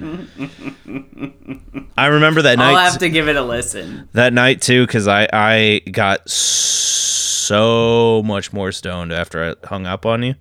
[1.97, 2.71] I remember that night.
[2.74, 4.08] I'll have to give it a listen.
[4.13, 10.06] that night too because I I got so much more stoned after I hung up
[10.06, 10.36] on you,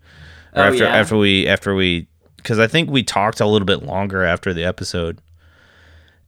[0.55, 0.97] or Oh, after yeah?
[0.97, 4.65] after we after we because I think we talked a little bit longer after the
[4.65, 5.19] episode,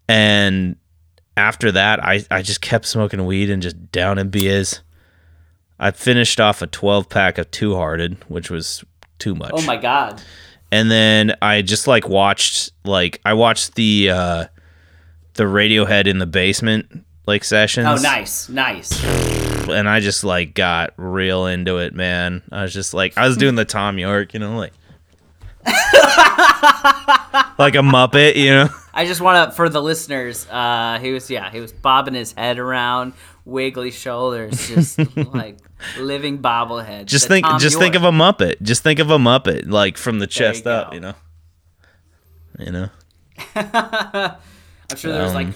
[0.09, 0.77] and
[1.37, 4.81] after that I I just kept smoking weed and just downing beers.
[5.79, 8.85] I finished off a twelve pack of Two Hearted, which was
[9.19, 9.51] too much.
[9.55, 10.23] Oh my god.
[10.73, 14.47] And then I just like watched like I watched the uh
[15.35, 17.87] the Radiohead in the basement like sessions.
[17.87, 19.05] Oh, nice, nice.
[19.69, 22.43] And I just like got real into it, man.
[22.51, 24.73] I was just like I was doing the Thom Yorke, you know, like
[27.59, 28.69] like a Muppet, you know.
[28.95, 32.33] I just want to, for the listeners, uh, he was, yeah, he was bobbing his
[32.33, 35.59] head around, wiggly shoulders, just like
[35.99, 37.07] living bobblehead.
[37.07, 38.15] Just The think, Thom just think of Yorke.
[38.15, 38.63] a Muppet.
[38.63, 40.95] Just think of a Muppet, like from the There you chest up, go.
[40.95, 41.15] you know.
[42.59, 42.91] You know,
[43.57, 45.47] I'm sure there was like,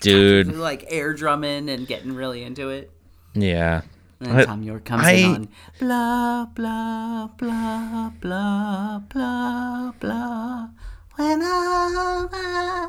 [0.00, 0.56] dude.
[0.56, 2.90] like air drumming and getting really into it.
[3.34, 3.82] Yeah.
[4.20, 5.48] And I- Thom Yorke comes I- in on
[5.78, 10.68] blah blah blah blah blah blah.
[11.16, 12.88] When I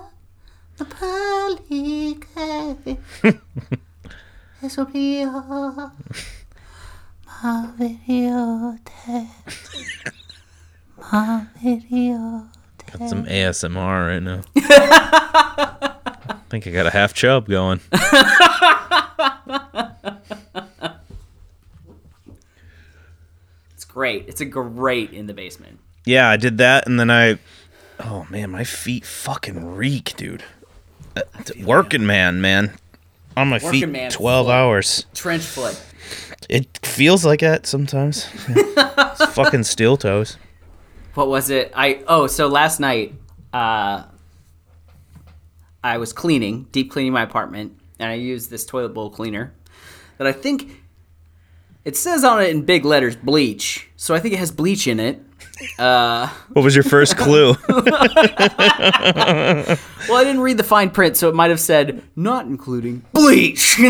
[0.78, 3.02] the pearly gates,
[4.62, 5.92] this will be your
[7.44, 9.28] my video tape.
[11.12, 12.48] My video
[12.98, 14.42] Got some ASMR right now.
[14.56, 17.82] I think I got a half chub going.
[23.74, 24.26] It's great.
[24.28, 25.80] It's a great in the basement.
[26.06, 27.40] Yeah, I did that, and then I.
[28.00, 30.44] Oh man, my feet fucking reek, dude.
[31.16, 31.24] Uh,
[31.64, 32.74] Working man, man,
[33.36, 34.52] on my Working feet man twelve foot.
[34.52, 35.06] hours.
[35.16, 35.82] Trench foot.
[36.48, 38.28] It feels like that sometimes.
[38.78, 39.14] Yeah.
[39.20, 40.38] It's fucking steel toes.
[41.16, 41.72] what was it?
[41.76, 43.16] I oh, so last night,
[43.52, 44.04] uh,
[45.84, 49.54] I was cleaning, deep cleaning my apartment, and I used this toilet bowl cleaner
[50.20, 50.84] that I think
[51.88, 53.90] it says on it in big letters bleach.
[53.96, 55.24] So I think it has bleach in it.
[55.80, 57.56] Uh, What was your first clue?
[57.70, 59.78] well, I
[60.26, 63.80] didn't read the fine print, so it might have said not including bleach.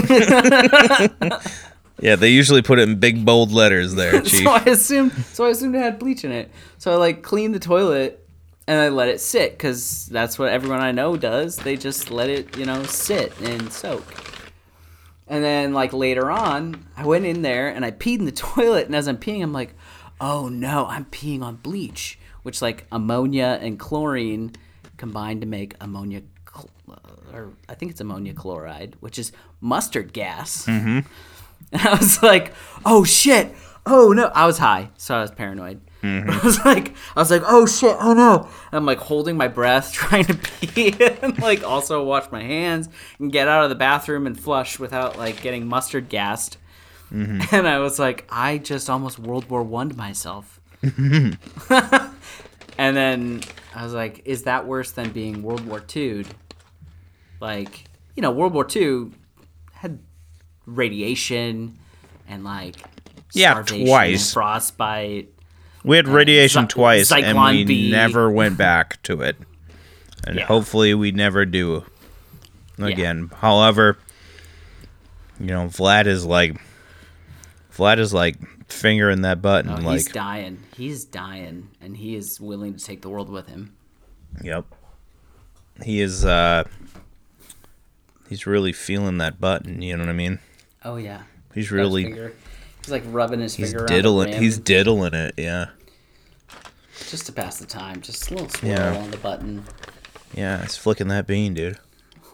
[1.99, 4.43] yeah, they usually put it in big bold letters there, chief.
[4.43, 6.51] so I assumed, so I assumed it had bleach in it.
[6.77, 8.23] So I like cleaned the toilet
[8.67, 11.55] and I let it sit because that's what everyone I know does.
[11.55, 14.03] They just let it, you know, sit and soak.
[15.29, 18.85] And then like later on, I went in there and I peed in the toilet.
[18.87, 19.75] And as I'm peeing, I'm like,
[20.21, 24.53] oh no, I'm peeing on bleach, which like ammonia and chlorine
[24.97, 26.69] combine to make ammonia, cl-
[27.33, 30.65] or I think it's ammonia chloride, which is mustard gas.
[30.65, 30.99] Mm-hmm.
[31.69, 32.53] And I was like,
[32.85, 33.53] oh shit,
[33.85, 34.31] oh no.
[34.33, 35.81] I was high, so I was paranoid.
[36.07, 36.29] Mm-hmm.
[36.41, 38.47] I was like, I was like, oh shit, oh no.
[38.71, 42.89] I'm like holding my breath, trying to pee, and like also wash my hands
[43.19, 46.57] and get out of the bathroom and flush without like getting mustard gassed.
[47.11, 47.41] Mm-hmm.
[47.55, 50.59] And I was like, I just almost World War One myself.
[50.83, 51.37] and
[52.77, 53.41] then
[53.75, 56.25] I was like, is that worse than being World War Two?
[57.39, 59.13] Like, you know, World War Two
[59.71, 59.99] had
[60.65, 61.77] radiation
[62.27, 62.75] and like
[63.33, 64.33] Yeah, twice.
[64.33, 65.33] frostbite.
[65.83, 67.91] We had radiation Zy- twice, and we B.
[67.91, 69.37] never went back to it.
[70.25, 70.45] And Yeah.
[70.45, 71.85] hopefully, we never do
[72.79, 73.29] again.
[73.39, 73.97] However,
[75.39, 76.59] you know, Vlad is like,
[77.75, 78.35] Vlad is like
[78.67, 79.71] fingering that button.
[79.71, 80.63] Oh, like, he's dying.
[80.75, 83.73] He's dying, and he is willing to take the world with him.
[84.43, 84.65] yep.
[85.83, 86.63] He is, uh,
[88.27, 89.81] he's really feeling that button.
[89.81, 90.39] You know what I mean?
[90.83, 91.21] Oh yeah,
[91.53, 92.13] He's really,
[92.87, 95.33] He's like rubbing his he's finger diddling, he's diddling it.
[95.37, 95.65] Yeah.
[97.09, 97.99] just to pass the time.
[97.99, 98.95] Just a little swirl Yeah.
[98.95, 99.65] on the button.
[100.33, 101.77] Yeah, he's flicking that bean, dude.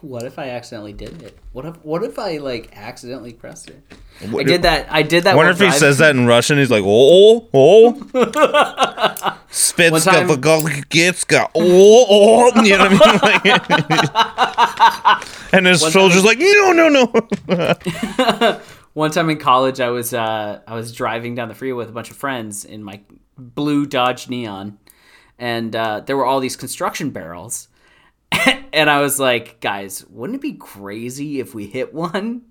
[0.02, 1.40] What if I accidentally did it?
[1.54, 3.82] What if what if I like accidentally pressed it?
[4.22, 4.86] I What did that.
[4.92, 5.34] I did that.
[5.34, 6.60] I wonder if he driving- says that in Russian.
[6.60, 9.38] He's like, oh, oh, oh.
[9.50, 10.30] Spitska, time-
[11.56, 12.62] oh, oh.
[12.64, 14.10] You know what I mean?
[15.24, 17.12] Like, and his soldier's like, no, no, no.
[18.94, 21.94] One time in college, I was uh, I was driving down the freeway with a
[21.94, 23.02] bunch of friends in my
[23.38, 24.78] blue Dodge Neon,
[25.40, 27.70] and uh, there were all these construction barrels,
[28.74, 32.44] and I was like, guys, wouldn't it be crazy if we hit one?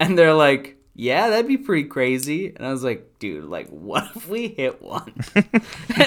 [0.00, 2.54] And they're like, yeah, that'd be pretty crazy.
[2.54, 5.12] And I was like, dude, like, what if we hit one?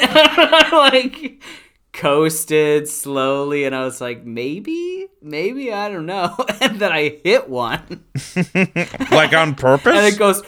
[0.72, 1.44] like
[1.94, 6.36] coasted slowly, and I was like, maybe, maybe I don't know.
[6.62, 8.04] And then I hit one.
[9.12, 9.96] like on purpose?
[9.98, 10.42] and it goes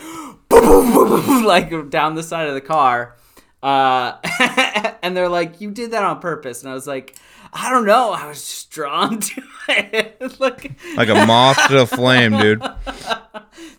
[0.52, 3.16] like down the side of the car.
[3.64, 4.18] Uh,
[5.04, 7.16] and they're like, "You did that on purpose," and I was like,
[7.54, 8.12] "I don't know.
[8.12, 12.62] I was just drawn to it." like, Like a moth to a flame, dude.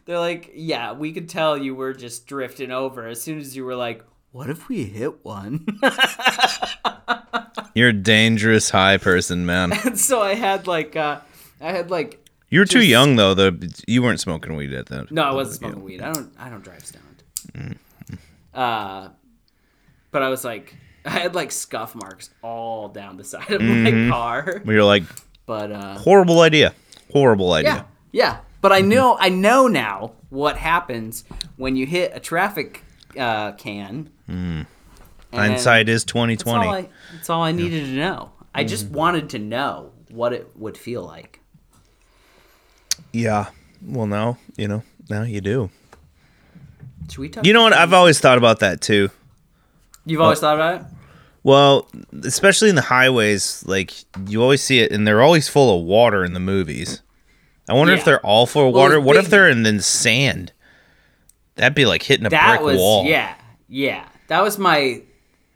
[0.05, 3.65] they're like, "Yeah, we could tell you were just drifting over as soon as you
[3.65, 5.67] were like." What if we hit one?
[7.75, 9.73] You're a dangerous high person, man.
[9.85, 11.21] and so I had like, uh,
[11.61, 13.35] I had like, You were too young though.
[13.35, 13.53] though.
[13.87, 15.11] You weren't smoking weed at that.
[15.11, 16.01] no, I wasn't smoking weed.
[16.03, 17.79] I don't, I don't drive stoned.
[18.55, 19.09] Uh,
[20.11, 24.09] but I was like, I had like scuff marks all down the side of my
[24.11, 24.63] car.
[24.65, 25.05] You're like
[25.47, 26.75] But uh, horrible idea.
[27.13, 27.87] Horrible idea.
[28.13, 28.37] yeah, yeah.
[28.63, 31.25] But I know, I know now what happens
[31.57, 32.85] when you hit a traffic
[33.19, 34.11] uh, can.
[34.29, 34.67] And
[35.33, 36.67] Hindsight is 2020.
[36.69, 38.33] I, that's all I needed to know.
[38.55, 41.41] I just wanted to know what it would feel like.
[43.13, 43.47] Yeah.
[43.85, 44.83] Well, now you know.
[45.09, 45.71] Now you do.
[47.11, 47.45] Should we talk?
[47.47, 47.73] You know what?
[47.73, 49.11] I've always thought about that too.
[50.05, 50.87] You've always thought about it.
[51.45, 51.89] Well,
[52.25, 53.93] especially in the highways, like
[54.29, 57.03] you always see it, and they're always full of water in the movies.
[57.69, 57.99] I wonder Yeah.
[57.99, 58.99] if they're all full of water.
[58.99, 60.53] it's What if they're in the sand?
[61.57, 63.05] That'd be like hitting a That brick was wall.
[63.05, 63.35] yeah,
[63.69, 64.07] yeah.
[64.29, 65.03] That was my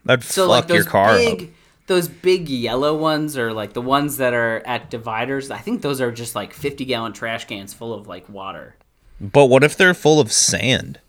[0.05, 1.49] That'd so fuck like your those car big, up.
[1.87, 5.51] those big yellow ones are like the ones that are at dividers.
[5.51, 8.77] I think those are just like fifty gallon trash cans full of like water.
[9.21, 11.01] But what if they're full of sand?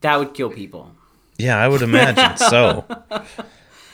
[0.00, 0.92] That would kill people.
[1.36, 2.84] Yeah, I would imagine so.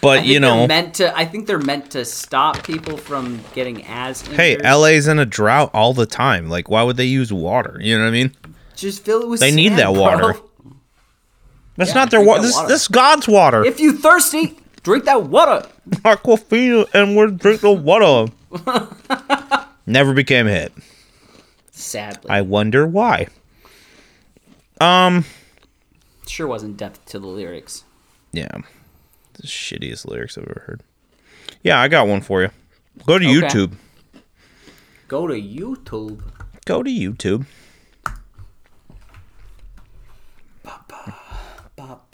[0.01, 1.15] But you know, meant to.
[1.17, 4.23] I think they're meant to stop people from getting as.
[4.23, 4.57] hey.
[4.59, 6.49] LA's in a drought all the time.
[6.49, 7.79] Like, why would they use water?
[7.83, 8.35] You know what I mean?
[8.81, 9.41] Just fill it with.
[9.41, 10.01] They need sand, that bro.
[10.01, 10.35] water.
[11.77, 12.43] That's Yeah, not their water.
[12.43, 12.69] that This, water.
[12.69, 13.65] this God's water.
[13.65, 15.67] If you thirsty, drink that water.
[15.91, 18.33] Aquafina, and we're drink the water.
[19.87, 20.73] Never became a hit.
[21.71, 23.29] Sadly, I wonder why.
[24.81, 25.25] Um,
[26.27, 27.85] sure wasn't depth to the lyrics.
[28.33, 28.49] yeah,
[29.35, 30.83] the shittiest lyrics I've ever heard.
[31.63, 32.51] Yeah, I got one for you.
[33.07, 33.47] Go to Okay.
[33.47, 33.73] YouTube.
[35.09, 36.23] Go to YouTube.
[36.67, 37.47] Go to YouTube.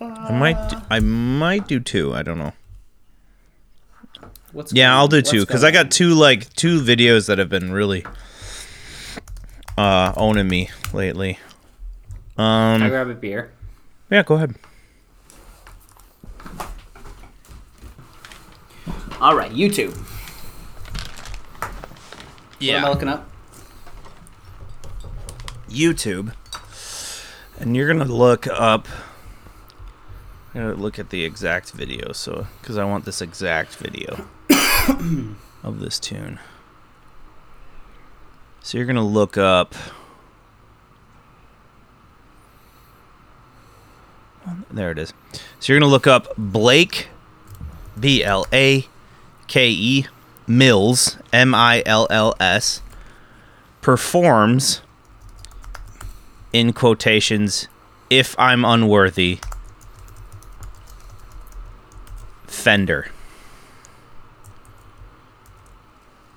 [0.01, 2.15] I might, do, I might do two.
[2.15, 2.53] I don't know.
[4.53, 7.39] What's Yeah, going- I'll do what's two because I got two like two videos that
[7.39, 8.05] have been really
[9.77, 11.39] uh owning me lately.
[12.37, 13.51] Can I Um, grab a beer?
[14.11, 14.55] yeah, go ahead.
[19.21, 19.97] All right, YouTube.
[22.59, 22.75] Yeah.
[22.75, 23.31] What am I looking up?
[25.69, 26.33] YouTube,
[27.59, 28.87] and you're gonna look up.
[30.57, 34.27] I'm gonna look at the exact video, so because I want this exact video
[35.63, 36.39] of this tune.
[38.63, 39.75] So you're gonna look up.
[44.71, 45.13] There it is.
[45.61, 47.09] So you're gonna look up Blake,
[48.01, 48.87] B L A
[49.49, 50.07] K E
[50.47, 52.81] Mills, M I L L S,
[53.83, 54.81] performs
[56.55, 57.69] in quotations,
[58.09, 59.39] if I'm unworthy,
[62.67, 63.07] Fender.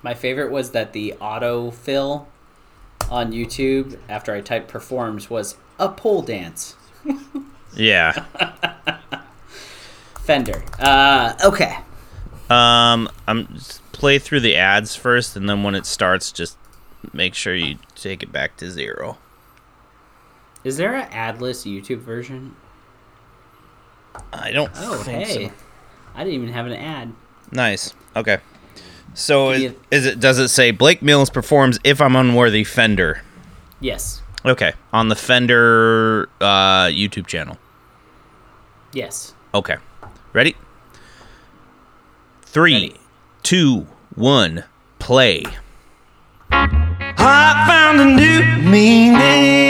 [0.00, 2.26] My favorite was that the autofill
[3.10, 6.76] on YouTube after I typed performs was a pole dance.
[7.76, 8.24] Yeah.
[10.22, 10.62] Fender.
[10.78, 11.78] Uh, okay.
[12.48, 13.58] um, I'm
[13.92, 16.56] play through the ads first, and then when it starts, just
[17.12, 19.18] make sure you take it back to zero.
[20.64, 22.56] Is there an adless YouTube version?
[24.32, 25.48] I don't Oh, think hey.
[25.48, 25.52] so.
[26.14, 27.12] I didn't even have an ad.
[27.52, 27.94] Nice.
[28.16, 28.38] Okay.
[29.14, 30.20] So is, you- is it?
[30.20, 33.22] Does it say Blake Mills performs "If I'm Unworthy" Fender?
[33.80, 34.22] Yes.
[34.44, 37.58] Okay, on the Fender uh, YouTube channel.
[38.92, 39.34] Yes.
[39.52, 39.76] Okay.
[40.32, 40.56] Ready?
[42.42, 43.00] Three, Ready.
[43.42, 44.64] two, one,
[44.98, 45.44] play.
[46.52, 49.69] I found a new meaning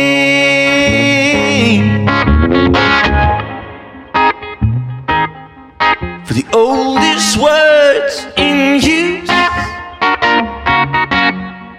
[6.31, 9.29] for the oldest words in use,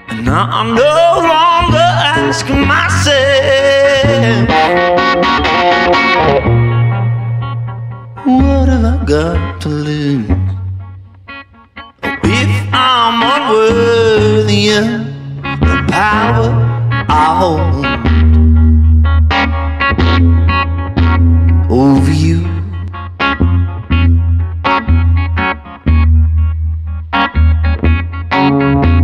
[0.09, 4.49] and now I'm no longer asking myself,
[8.25, 10.29] What have I got to lose?
[12.03, 14.83] If I'm unworthy of
[15.61, 16.51] the power
[17.07, 18.10] I hold
[28.41, 29.00] This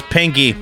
[0.00, 0.54] his pinky.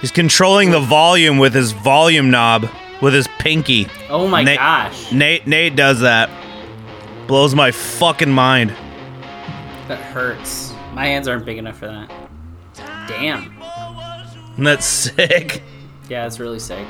[0.00, 2.68] He's controlling the volume with his volume knob
[3.00, 3.86] with his pinky.
[4.10, 5.12] Oh my Nate- gosh.
[5.12, 6.30] Nate Nate does that.
[7.26, 8.70] Blows my fucking mind.
[9.88, 10.72] That hurts.
[10.92, 12.10] My hands aren't big enough for that.
[13.08, 13.54] Damn.
[14.52, 15.62] Isn't that sick?
[16.08, 16.86] Yeah, it's really sick.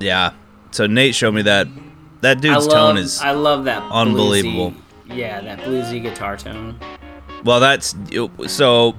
[0.00, 0.32] Yeah.
[0.70, 1.66] So Nate showed me that.
[2.20, 4.72] That dude's love, tone is I love that unbelievable.
[4.72, 6.78] bluesy- yeah, that bluesy guitar tone.
[7.44, 7.60] Well.
[7.60, 7.94] That's
[8.46, 8.94] so.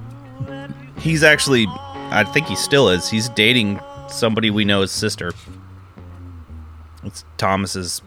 [0.98, 3.08] He's actually, I think he still is.
[3.08, 5.32] He's dating somebody we know his sister.
[7.02, 8.02] It's Thomas's.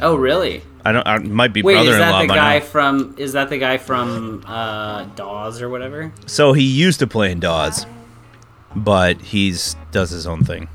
[0.00, 0.62] Oh, really?
[0.84, 1.06] I don't.
[1.06, 2.64] I, might be Wait, brother-in-law Wait, is that the guy now.
[2.64, 3.14] from?
[3.18, 6.12] Is that the guy from uh, Dawes or whatever?
[6.26, 7.86] So he used to play in Dawes,
[8.74, 10.68] but he's does his own thing.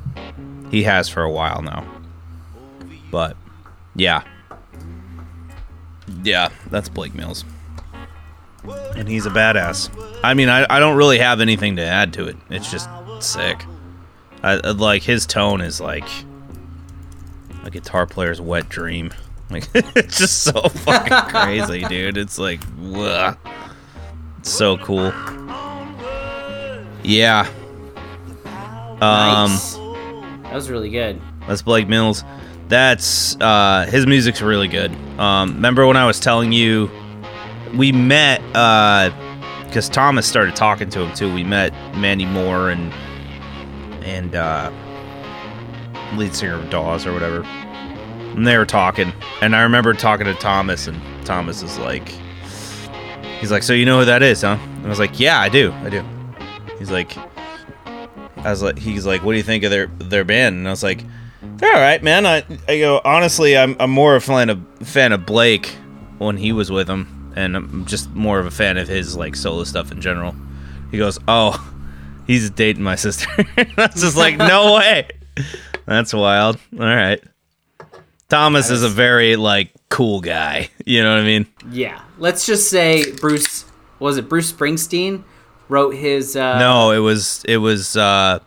[0.72, 1.86] He has for a while now.
[3.12, 3.36] But
[3.95, 4.24] yeah.
[6.24, 7.43] Yeah, that's Blake Mills.
[8.95, 9.89] And he's a badass.
[10.24, 12.36] I mean, I, I don't really have anything to add to it.
[12.49, 12.89] It's just
[13.20, 13.64] sick.
[14.43, 16.07] I, I- like his tone is like
[17.64, 19.14] a guitar player's wet dream.
[19.51, 22.18] Like it's just so fucking crazy, dude.
[22.18, 23.34] It's like, whoa.
[24.38, 25.12] It's so cool.
[27.03, 27.49] Yeah.
[29.01, 29.74] Um, Nice.
[30.43, 31.20] that was really good.
[31.47, 32.24] that's Blake Mills.
[32.68, 34.91] That's uh, his music's really good.
[35.18, 36.91] Um, remember when I was telling you
[37.76, 38.41] we met
[39.65, 41.34] because Thomas started talking to him too.
[41.34, 42.93] We met Mandy Moore and
[44.03, 44.72] and uh,
[46.15, 49.13] lead singer of Dawes or whatever, and they were talking.
[49.41, 52.09] And I remember talking to Thomas, and Thomas is like,
[53.39, 55.49] he's like, "So you know who that is, huh?" And I was like, "Yeah, I
[55.49, 56.03] do, I do."
[56.78, 57.15] He's like,
[58.38, 60.72] I was like, he's like, "What do you think of their their band?" And I
[60.72, 61.03] was like,
[61.57, 64.61] "They're all right, man." I, I go, honestly, I'm I'm more of a fan of
[64.84, 65.76] fan of Blake
[66.17, 69.36] when he was with him, and I'm just more of a fan of his like
[69.36, 70.36] solo stuff in general.
[70.92, 71.74] He goes, "Oh,
[72.28, 73.28] he's dating my sister."
[73.58, 75.08] I was just like, "No way."
[75.86, 76.58] That's wild.
[76.80, 77.24] All right.
[78.30, 80.70] Thomas is a very like cool guy.
[80.86, 81.48] You know what I mean?
[81.72, 82.02] Yeah.
[82.20, 83.66] Let's just say Bruce
[84.00, 85.24] was it Bruce Springsteen
[85.68, 88.40] wrote his uh, no, it was it was uh,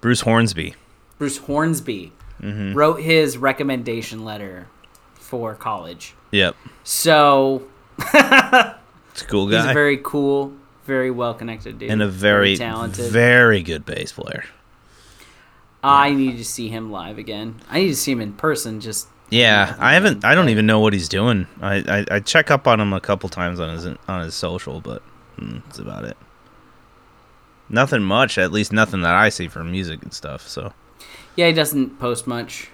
[0.00, 0.74] Bruce Hornsby.
[1.18, 2.74] Bruce Hornsby Mm-hmm.
[2.74, 4.68] wrote his recommendation letter
[5.14, 6.14] for college.
[6.30, 7.64] Yep, So
[9.12, 9.62] it's a cool guy.
[9.62, 10.52] he's a very cool,
[10.84, 13.10] very well connected dude, and a very talented.
[13.10, 14.44] very good bass player.
[15.82, 17.60] I need to see him live again.
[17.70, 18.80] I need to see him in person.
[18.80, 20.24] Just Yeah, I haven't.
[20.24, 21.46] I don't even know what he's doing.
[21.60, 24.80] I, I, I check up on him a couple times on his on his social,
[24.80, 25.02] but
[25.38, 26.16] mm, that's about it.
[27.68, 30.48] Nothing much, at least nothing that I see from music and stuff.
[30.48, 30.72] So
[31.36, 32.70] yeah, he doesn't post much.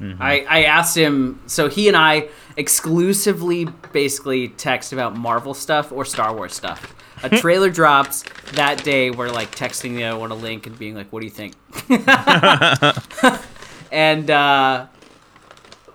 [0.00, 0.22] Mm-hmm.
[0.22, 6.04] I, I asked him so he and I exclusively basically text about Marvel stuff or
[6.04, 6.94] Star Wars stuff.
[7.22, 9.10] A trailer drops that day.
[9.10, 11.54] We're like texting the other one a link and being like, "What do you think?"
[13.92, 14.86] and uh,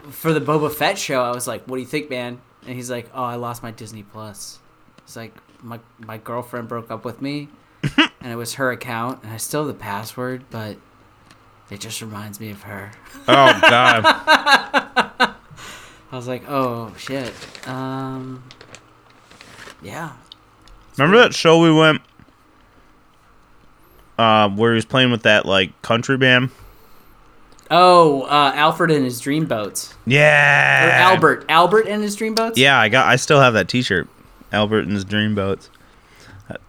[0.10, 2.90] for the Boba Fett show, I was like, "What do you think, man?" And he's
[2.90, 4.60] like, "Oh, I lost my Disney Plus."
[5.06, 7.50] He's like, "My my girlfriend broke up with me,
[7.98, 10.78] and it was her account, and I still have the password, but
[11.70, 12.92] it just reminds me of her."
[13.28, 14.04] Oh God.
[16.12, 17.34] I was like, "Oh shit."
[17.68, 18.44] Um.
[19.82, 20.14] Yeah.
[20.98, 22.02] Remember that show we went?
[24.18, 26.50] Uh, where he was playing with that like country band.
[27.70, 29.94] Oh, uh, Alfred and his dreamboats.
[30.06, 30.88] Yeah.
[30.88, 31.46] Or Albert.
[31.50, 32.54] Albert and his dreamboats.
[32.56, 33.08] Yeah, I got.
[33.08, 34.08] I still have that T-shirt.
[34.52, 35.70] Albert and his dreamboats.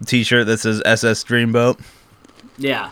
[0.05, 1.79] T-shirt that says SS Dreamboat.
[2.57, 2.89] Yeah.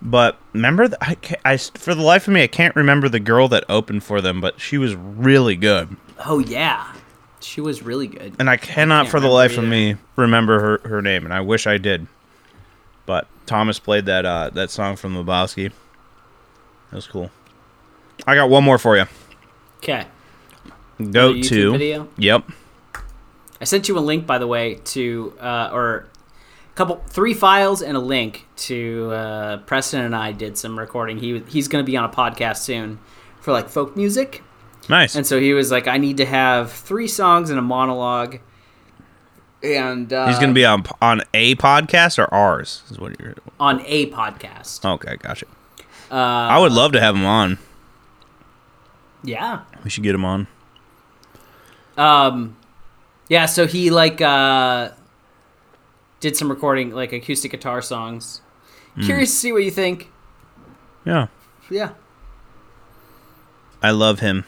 [0.00, 3.48] But remember, the, I, I for the life of me, I can't remember the girl
[3.48, 6.94] that opened for them, but she was really good, Oh yeah.
[7.40, 8.34] She was really good.
[8.40, 11.40] and I cannot can't for the life of me remember her, her name, and I
[11.40, 12.06] wish I did.
[13.06, 15.72] But Thomas played that uh, that song from Lebowski.
[16.90, 17.30] That was cool.
[18.26, 19.04] I got one more for you.
[19.78, 20.06] Okay.
[21.10, 22.08] Go to video?
[22.16, 22.50] Yep.
[23.60, 26.06] I sent you a link, by the way, to uh, or
[26.78, 31.18] couple, three files and a link to uh, Preston and I did some recording.
[31.18, 32.98] He he's going to be on a podcast soon
[33.40, 34.42] for like folk music,
[34.88, 35.14] Nice.
[35.14, 38.38] and so he was like, I need to have three songs and a monologue.
[39.62, 42.84] And uh, He's gonna be on on a podcast or ours.
[42.90, 43.34] Is what you're.
[43.58, 44.84] on a podcast.
[44.84, 45.46] Okay, gotcha.
[46.10, 47.58] Uh, I would love to have him on.
[49.24, 49.62] yeah.
[49.82, 50.46] We should get him on.
[51.96, 52.56] Um,
[53.28, 53.46] yeah.
[53.46, 54.90] So he like uh,
[56.20, 58.40] did some recording, like acoustic guitar songs.
[58.94, 59.02] Hmm.
[59.02, 60.10] Curious to see what you think.
[61.04, 61.28] Yeah,
[61.70, 61.92] Yeah.
[63.82, 64.44] I love him.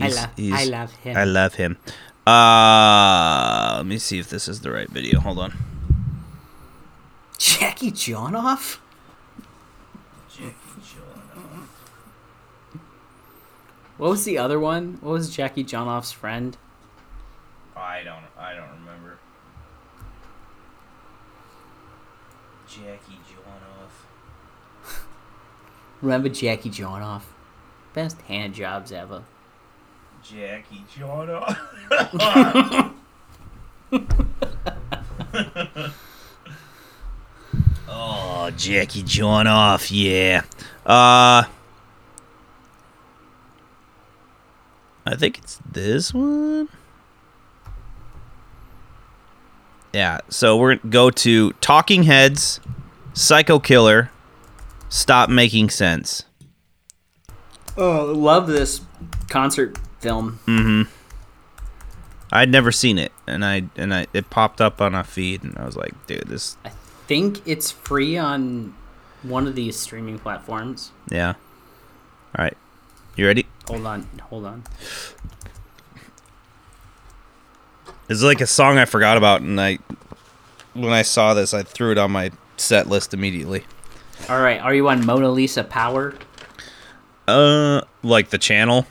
[0.00, 1.16] I, love, I love him.
[1.16, 1.76] I love him.
[2.26, 5.20] Uh, let me see if this is the right video.
[5.20, 5.52] Hold on.
[7.38, 8.78] Jackie Jonoff?
[13.96, 14.98] What was the other one?
[15.00, 16.56] What was Jackie Jonoff's friend?
[17.76, 18.24] I don't.
[18.38, 18.83] I don't remember.
[22.74, 24.94] Jackie Jonoff.
[26.02, 27.22] Remember Jackie Jonoff?
[27.92, 29.22] Best hand jobs ever.
[30.24, 31.56] Jackie Jonoff.
[37.88, 40.42] oh, Jackie Jonoff, yeah.
[40.84, 41.44] Uh
[45.06, 46.68] I think it's this one.
[49.94, 52.58] Yeah, so we're gonna go to Talking Heads,
[53.12, 54.10] Psycho Killer,
[54.88, 56.24] Stop Making Sense.
[57.76, 58.80] Oh, love this
[59.30, 60.40] concert film.
[60.46, 60.90] Mm-hmm.
[62.32, 65.56] I'd never seen it, and I and I it popped up on a feed, and
[65.56, 66.70] I was like, dude, this, I
[67.06, 68.74] think it's free on
[69.22, 70.90] one of these streaming platforms.
[71.08, 71.34] yeah.
[72.36, 72.56] All right,
[73.14, 73.46] you ready?
[73.68, 74.64] Hold on, hold on.
[78.08, 79.78] It's like a song I forgot about, and I
[80.74, 83.64] when I saw this, I threw it on my set list immediately.
[84.28, 86.14] All right, are you on Mona Lisa Power?
[87.26, 88.86] Uh, like the channel?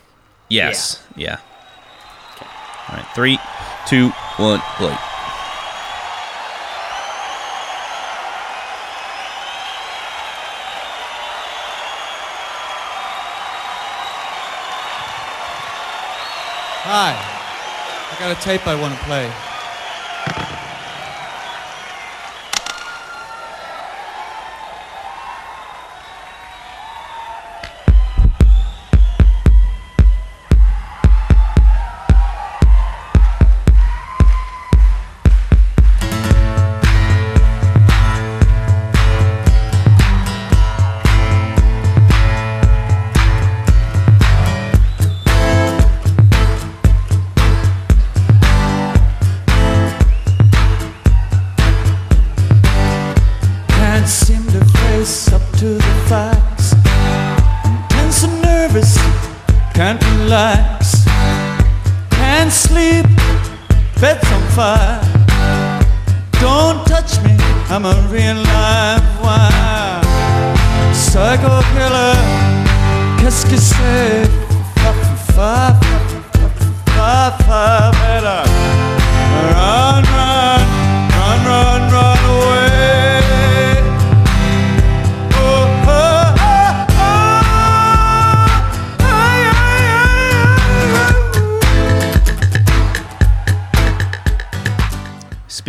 [0.50, 1.04] Yes.
[1.16, 1.38] Yeah.
[2.90, 3.40] All right, three,
[3.88, 4.96] two, one, play.
[16.86, 17.33] Hi.
[18.14, 19.53] I got a tape I want to play.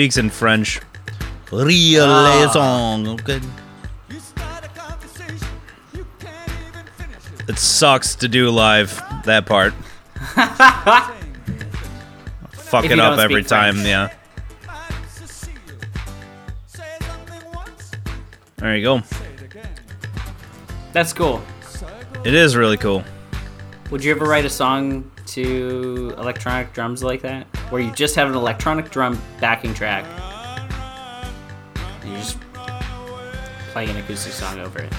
[0.04, 0.82] Speaks in French.
[1.50, 3.06] Liaison.
[3.06, 3.12] Ah.
[3.14, 3.40] Okay.
[4.10, 5.48] You start a conversation,
[5.94, 7.48] you can't even finish it.
[7.48, 9.72] It sucks to do live that part.
[12.52, 13.88] Fuck If it you up don't every speak time, French.
[13.88, 14.08] yeah.
[16.66, 17.92] Say something once,
[18.56, 19.00] There you go.
[19.00, 19.68] say it again.
[20.92, 21.42] That's cool.
[22.26, 23.02] It is really cool.
[23.90, 28.28] Would you ever write a song to electronic drums like that, where you just have
[28.28, 30.04] an electronic drum backing track,
[32.02, 32.38] and you just
[33.72, 34.92] play an acoustic song over it?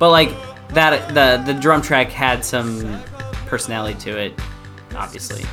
[0.00, 0.30] But like
[0.70, 3.00] that, the the drum track had some
[3.46, 4.40] personality to it,
[4.96, 5.44] obviously.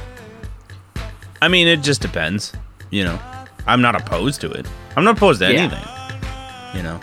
[1.43, 2.53] I mean, it just depends.
[2.89, 3.19] You know,
[3.67, 4.65] I'm not opposed to it.
[4.95, 5.59] I'm not opposed to Yeah.
[5.59, 6.75] anything.
[6.75, 6.99] You know,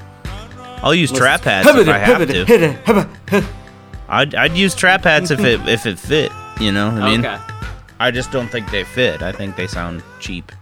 [0.82, 3.46] I'll use trap hats if I have to.
[4.08, 6.32] I'd, I'd use trap hats if it if it fit.
[6.60, 7.38] You know, I mean, okay.
[8.00, 9.22] I just don't think they fit.
[9.22, 10.52] I think they sound cheap.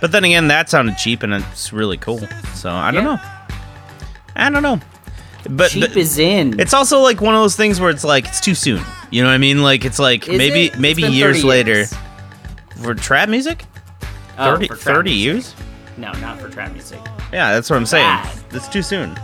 [0.00, 2.20] But then again, that sounded cheap and it's really cool.
[2.54, 3.14] So I don't Yeah.
[3.16, 3.20] know.
[4.36, 4.80] I don't know.
[5.50, 6.58] But Cheap the- is in.
[6.60, 8.82] it's also like one of those things where it's like it's too soon.
[9.10, 9.62] You know what I mean?
[9.62, 10.78] Like it's like Is maybe it?
[10.78, 11.86] Maybe been years later
[12.82, 13.64] for trap music.
[14.38, 15.24] Oh, 30, for trap 30 music.
[15.24, 15.54] years?
[15.96, 17.00] No, not for trap music.
[17.32, 18.04] Yeah, that's what I'm saying.
[18.06, 18.38] Bad.
[18.52, 19.18] It's too soon.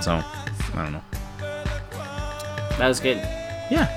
[0.00, 0.22] So, I
[0.76, 1.02] don't know.
[2.78, 3.16] That was good.
[3.70, 3.88] Yeah.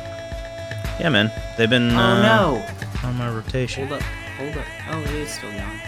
[1.00, 1.32] Yeah, man.
[1.58, 2.66] They've been Oh uh, no!
[3.04, 3.88] on my rotation.
[3.88, 4.66] Hold up, hold up.
[4.92, 5.82] Oh, it is still going.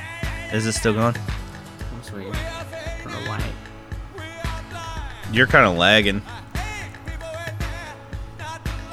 [0.52, 1.16] Is it still going?
[1.96, 2.36] That's weird.
[2.36, 3.44] I don't know why.
[5.32, 6.22] You're kind of lagging.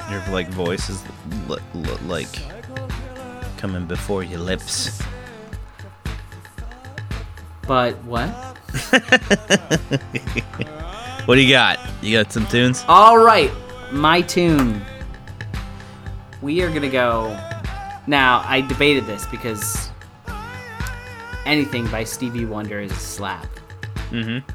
[0.09, 1.03] Your like voice is
[1.47, 2.27] li- li- like
[3.57, 5.01] coming before your lips.
[7.67, 8.29] But what?
[11.25, 11.79] What do you got?
[12.01, 12.83] You got some tunes?
[12.87, 13.51] All right,
[13.91, 14.81] my tune.
[16.41, 17.29] We are gonna go.
[18.07, 19.89] Now, I debated this because
[21.45, 23.45] anything by Stevie Wonder is a slap.
[24.09, 24.49] Mm-hmm.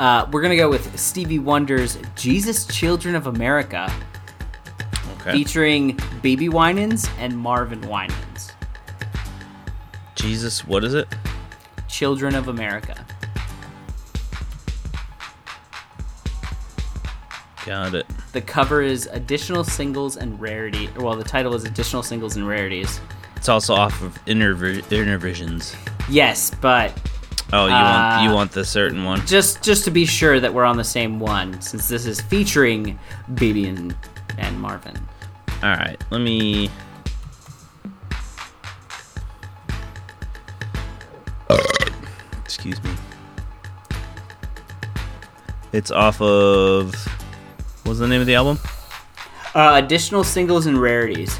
[0.00, 3.90] Uh, we're gonna go with Stevie Wonder's "Jesus Children of America,"
[5.20, 5.32] Okay.
[5.32, 8.52] featuring BeBe Winans and Marvin Winans.
[10.16, 11.08] Jesus, what is it?
[11.88, 12.96] "Children of America."
[17.66, 18.06] Got it.
[18.32, 20.88] The cover is additional singles and rarity.
[20.96, 23.00] Well, the title is additional singles and rarities.
[23.36, 25.74] It's also off of Inner, Visions.
[26.08, 26.92] Yes, but
[27.52, 29.24] Oh, you Uh, want you want the certain one?
[29.26, 32.98] just just to be sure that we're on the same one, since this is featuring
[33.34, 33.94] Baby and
[34.38, 34.96] and Marvin.
[35.62, 36.70] All right, let me.
[42.44, 42.90] Excuse me.
[45.72, 46.94] It's off of.
[47.86, 48.58] What's the name of the album?
[49.54, 51.38] Uh, additional singles and rarities.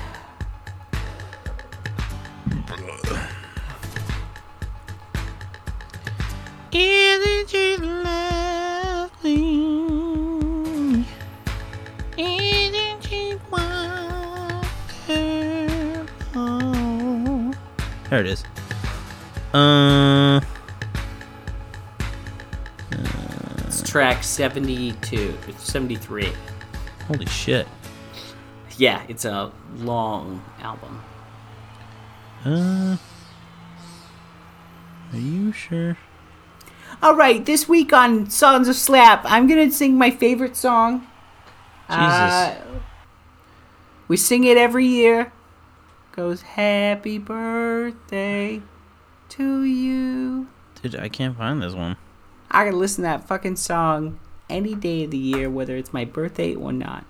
[24.37, 26.30] 72, 73.
[27.07, 27.66] holy shit.
[28.76, 31.03] Yeah, it's a long album.
[32.45, 32.99] Uh,
[35.14, 35.97] are you sure?
[37.03, 41.07] All right, this week on Songs of Slap, I'm gonna sing my favorite song.
[41.89, 42.62] Uh, Jesus.
[44.07, 45.32] we sing it every year.
[46.12, 48.61] Goes Happy Birthday
[49.30, 50.49] to you.
[50.82, 51.97] Dude, I can't find this one.
[52.51, 54.18] I can listen to that fucking song
[54.49, 57.05] any day of the year, whether it's my birthday or not.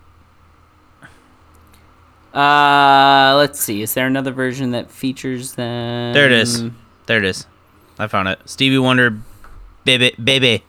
[2.34, 3.80] Uh, let's see.
[3.82, 6.12] Is there another version that features them?
[6.12, 6.64] There it is.
[7.07, 7.47] There it is.
[7.99, 8.39] I found it.
[8.45, 9.16] Stevie Wonder,
[9.84, 10.62] baby, baby,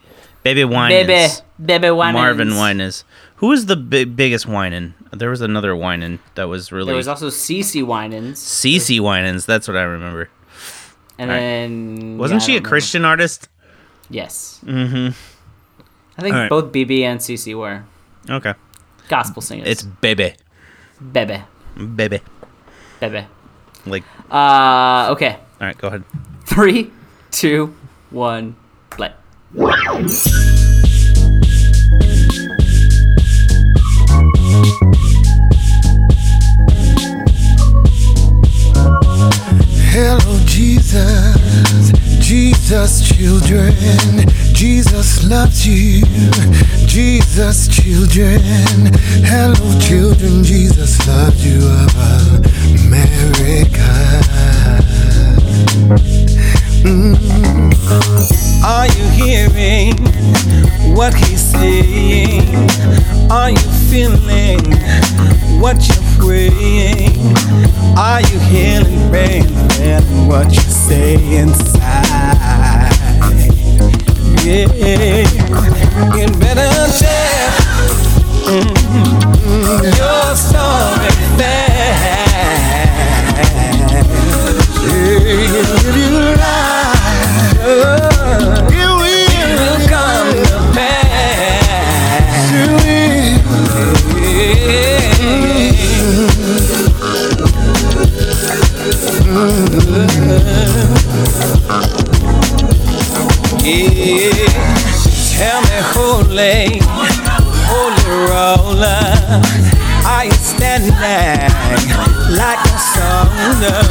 [0.44, 1.08] baby Winans.
[1.08, 1.34] Baby,
[1.66, 2.14] baby Winans.
[2.14, 3.04] Marvin Winans.
[3.38, 4.94] Who was the big, biggest Winan?
[5.12, 6.88] There was another Winan that was really.
[6.88, 9.46] There was also Cece Winans, Cece Winans.
[9.46, 10.30] That's what I remember.
[11.20, 11.42] and Alright.
[11.44, 12.70] then Wasn't yeah, she a don't remember.
[12.70, 13.50] Christian artist?
[14.10, 15.10] Yes, Mm-hmm.
[16.18, 16.50] I think Alright.
[16.50, 17.84] both BB and CC were
[18.30, 18.54] Okay.
[19.08, 19.68] gospel singers.
[19.68, 20.34] It's baby,
[21.12, 21.42] baby,
[21.96, 22.22] baby.
[23.00, 23.28] baby.
[23.86, 25.38] Like, Uh, okay.
[25.62, 26.04] all right, go ahead.
[26.46, 26.92] Three,
[27.32, 27.74] two,
[28.10, 28.56] one,
[28.90, 29.14] play.
[39.90, 43.74] Hello, Jesus, Jesus, children.
[44.58, 46.02] Jesus loves you,
[46.88, 48.42] Jesus, children.
[49.24, 51.96] Hello, children, Jesus loves you of
[52.88, 53.86] America.
[56.82, 57.14] Mm.
[58.66, 59.96] Are you hearing
[60.96, 62.50] what he's saying?
[63.30, 64.66] Are you feeling
[65.62, 67.16] what you're praying?
[67.96, 72.77] Are you healing, praying, feeling what you say inside?
[74.48, 74.64] Yeah,
[76.16, 78.16] you better tell fast.
[84.88, 86.38] If you
[103.68, 104.32] Yeah,
[105.36, 106.80] tell me, holy,
[107.68, 109.04] holy roller,
[110.08, 110.92] are you standing
[112.32, 113.84] like a soldier?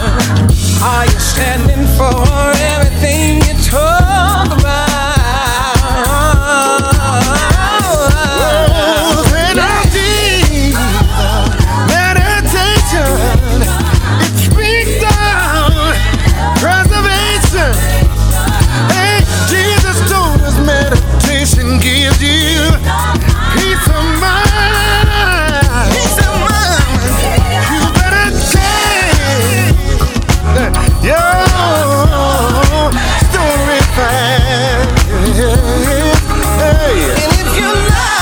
[0.82, 2.16] Are you standing for
[2.56, 4.95] everything you talk about?
[35.26, 35.42] Hey.
[37.10, 38.15] And if you lie,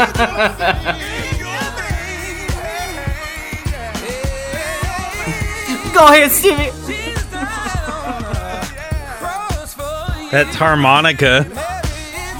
[0.00, 0.06] Go
[6.06, 6.70] ahead, Stevie.
[10.30, 11.44] That harmonica.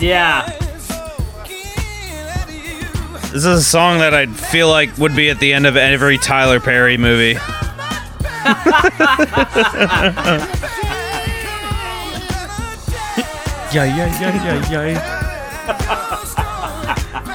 [0.01, 0.49] Yeah.
[3.25, 6.17] This is a song that I feel like would be at the end of every
[6.17, 7.35] Tyler Perry movie.
[13.73, 15.20] Yeah, yeah, yeah, yeah, yeah.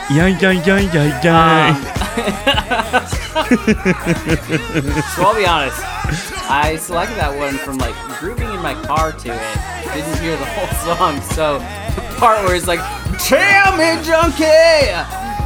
[0.07, 1.75] Yeah, yeah, yeah, yeah, yeah.
[5.15, 5.79] So I'll be honest.
[6.47, 9.57] I selected that one from like grooving in my car to it.
[9.93, 11.19] Didn't hear the whole song.
[11.33, 11.57] So
[11.95, 12.79] the part where it's like,
[13.17, 14.93] "Tell me, junkie,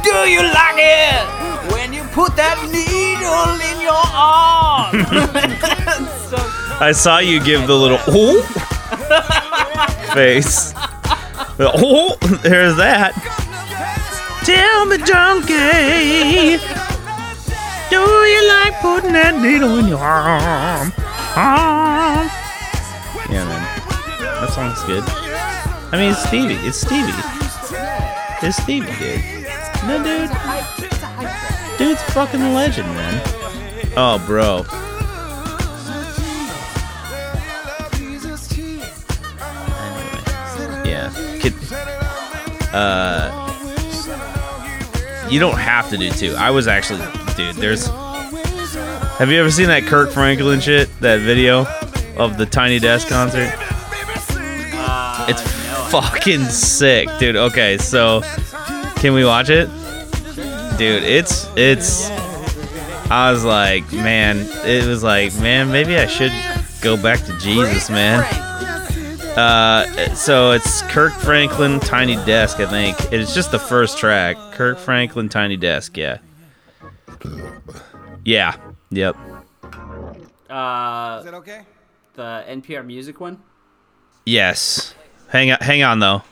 [0.04, 1.24] do you like it
[1.72, 5.06] when you put that needle in your arm?"
[6.28, 6.36] so
[6.84, 8.42] I saw you give the little oh
[10.14, 10.72] face.
[11.56, 13.14] The, oh, there's that.
[14.50, 16.58] Tell me, junkie,
[17.88, 20.92] do you like putting that needle in your arm?
[21.36, 22.26] arm?
[23.30, 23.62] Yeah, man,
[24.40, 25.04] that song's good.
[25.92, 26.54] I mean, it's Stevie.
[26.66, 27.12] It's Stevie.
[28.42, 29.22] It's Stevie, dude.
[29.86, 30.30] No, dude.
[31.78, 33.22] Dude's a fucking legend, man.
[33.96, 34.64] Oh, bro.
[40.58, 41.38] Anyway, yeah.
[41.40, 41.54] Kid,
[42.74, 43.39] uh,
[45.30, 46.34] you don't have to do two.
[46.34, 47.00] I was actually,
[47.36, 47.56] dude.
[47.56, 47.86] There's.
[49.18, 50.88] Have you ever seen that Kirk Franklin shit?
[51.00, 51.66] That video
[52.16, 53.52] of the Tiny Desk concert?
[54.72, 55.42] Uh, it's
[55.90, 57.36] fucking sick, dude.
[57.36, 58.22] Okay, so
[58.96, 59.68] can we watch it?
[60.78, 62.10] Dude, it's it's
[63.10, 66.32] I was like, man, it was like, man, maybe I should
[66.80, 68.24] go back to Jesus, man.
[69.36, 73.12] Uh, so it's Kirk Franklin, Tiny Desk, I think.
[73.12, 74.36] It's just the first track.
[74.52, 76.18] Kirk Franklin, Tiny Desk, yeah.
[78.24, 78.56] Yeah.
[78.90, 79.16] Yep.
[80.50, 81.62] uh, Is that okay?
[82.14, 83.40] the NPR music one.
[84.26, 84.94] Yes.
[85.28, 86.22] Hang on, hang on though.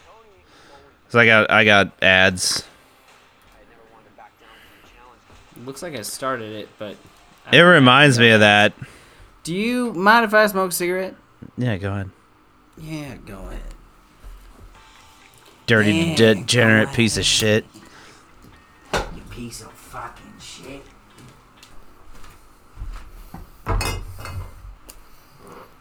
[1.07, 2.65] Cause I got I got ads.
[5.65, 6.97] Looks like I started it, but
[7.53, 8.75] It reminds me of that.
[9.45, 11.15] do you mind if I smoke a cigarette?
[11.57, 12.11] Yeah, go ahead.
[12.81, 13.61] Yeah, go ahead.
[15.67, 17.67] Dirty Yeah, degenerate go piece of shit.
[18.93, 20.83] You piece of fucking shit.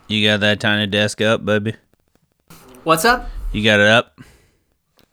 [0.07, 1.75] You got that tiny desk up, baby?
[2.83, 3.29] What's up?
[3.51, 4.19] You got it up?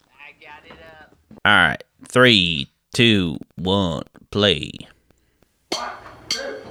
[0.06, 1.16] I got it up.
[1.44, 1.82] All right.
[2.08, 4.70] Three, two, one, play.
[6.28, 6.62] church,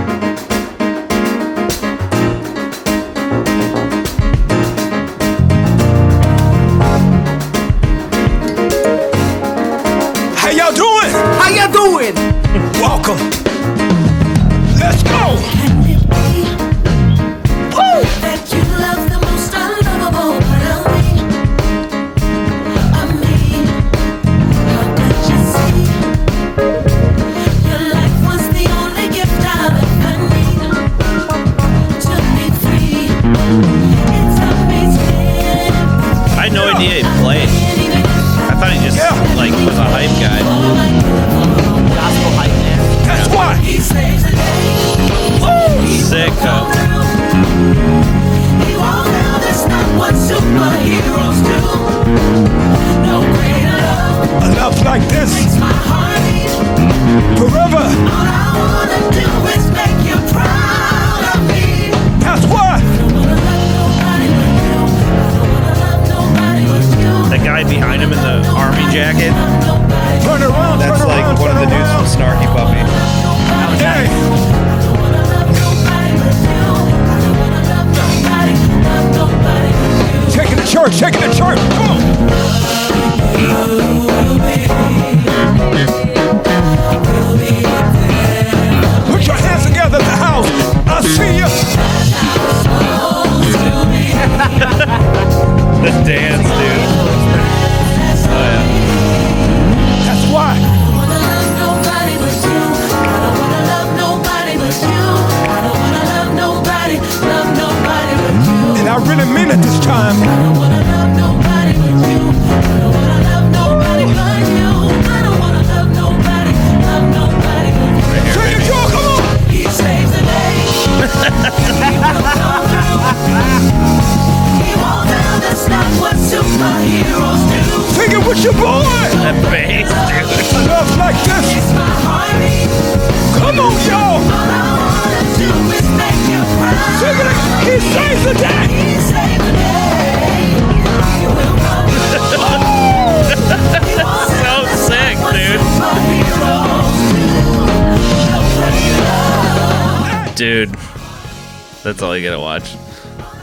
[152.09, 152.75] all you gotta watch.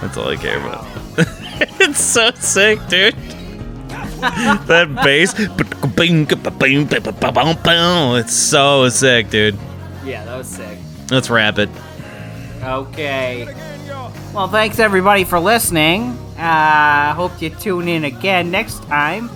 [0.01, 0.85] That's all I care about.
[1.81, 3.14] it's so sick, dude.
[4.67, 5.35] that bass.
[8.19, 9.57] It's so sick, dude.
[10.05, 10.79] Yeah, that was sick.
[11.12, 11.71] Let's wrap it.
[12.62, 13.45] Okay.
[14.35, 16.11] Well, thanks everybody for listening.
[16.37, 19.31] Uh, hope you tune in again next time.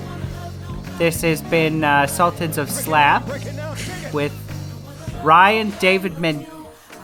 [0.98, 3.26] This has been uh, Sultans of Slap
[4.12, 4.34] with
[5.22, 6.46] Ryan David Men-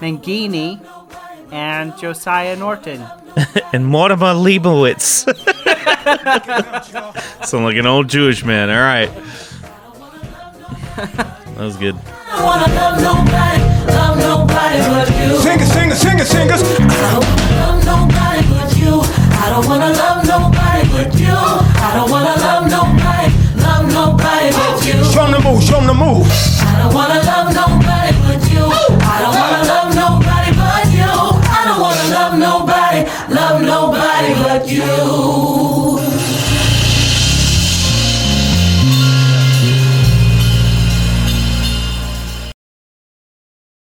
[0.01, 0.85] Mangini
[1.51, 3.05] and Josiah Norton.
[3.73, 5.27] And Mortimer Leibowitz.
[7.47, 8.71] Sound like an old Jewish man.
[8.71, 9.11] All right.
[10.97, 11.97] That was good.
[12.29, 15.37] I wanna love nobody, love nobody but you.
[15.41, 16.63] Sing it, sing it, sing it, singers.
[16.63, 16.65] I
[17.13, 19.03] don't wanna love nobody but you.
[19.37, 21.37] I don't wanna love nobody but you.
[21.37, 23.29] I don't wanna love nobody,
[23.61, 25.05] love nobody but you.
[25.13, 26.27] Show 'em the move, show 'em the move.
[26.65, 27.86] I don't wanna love nobody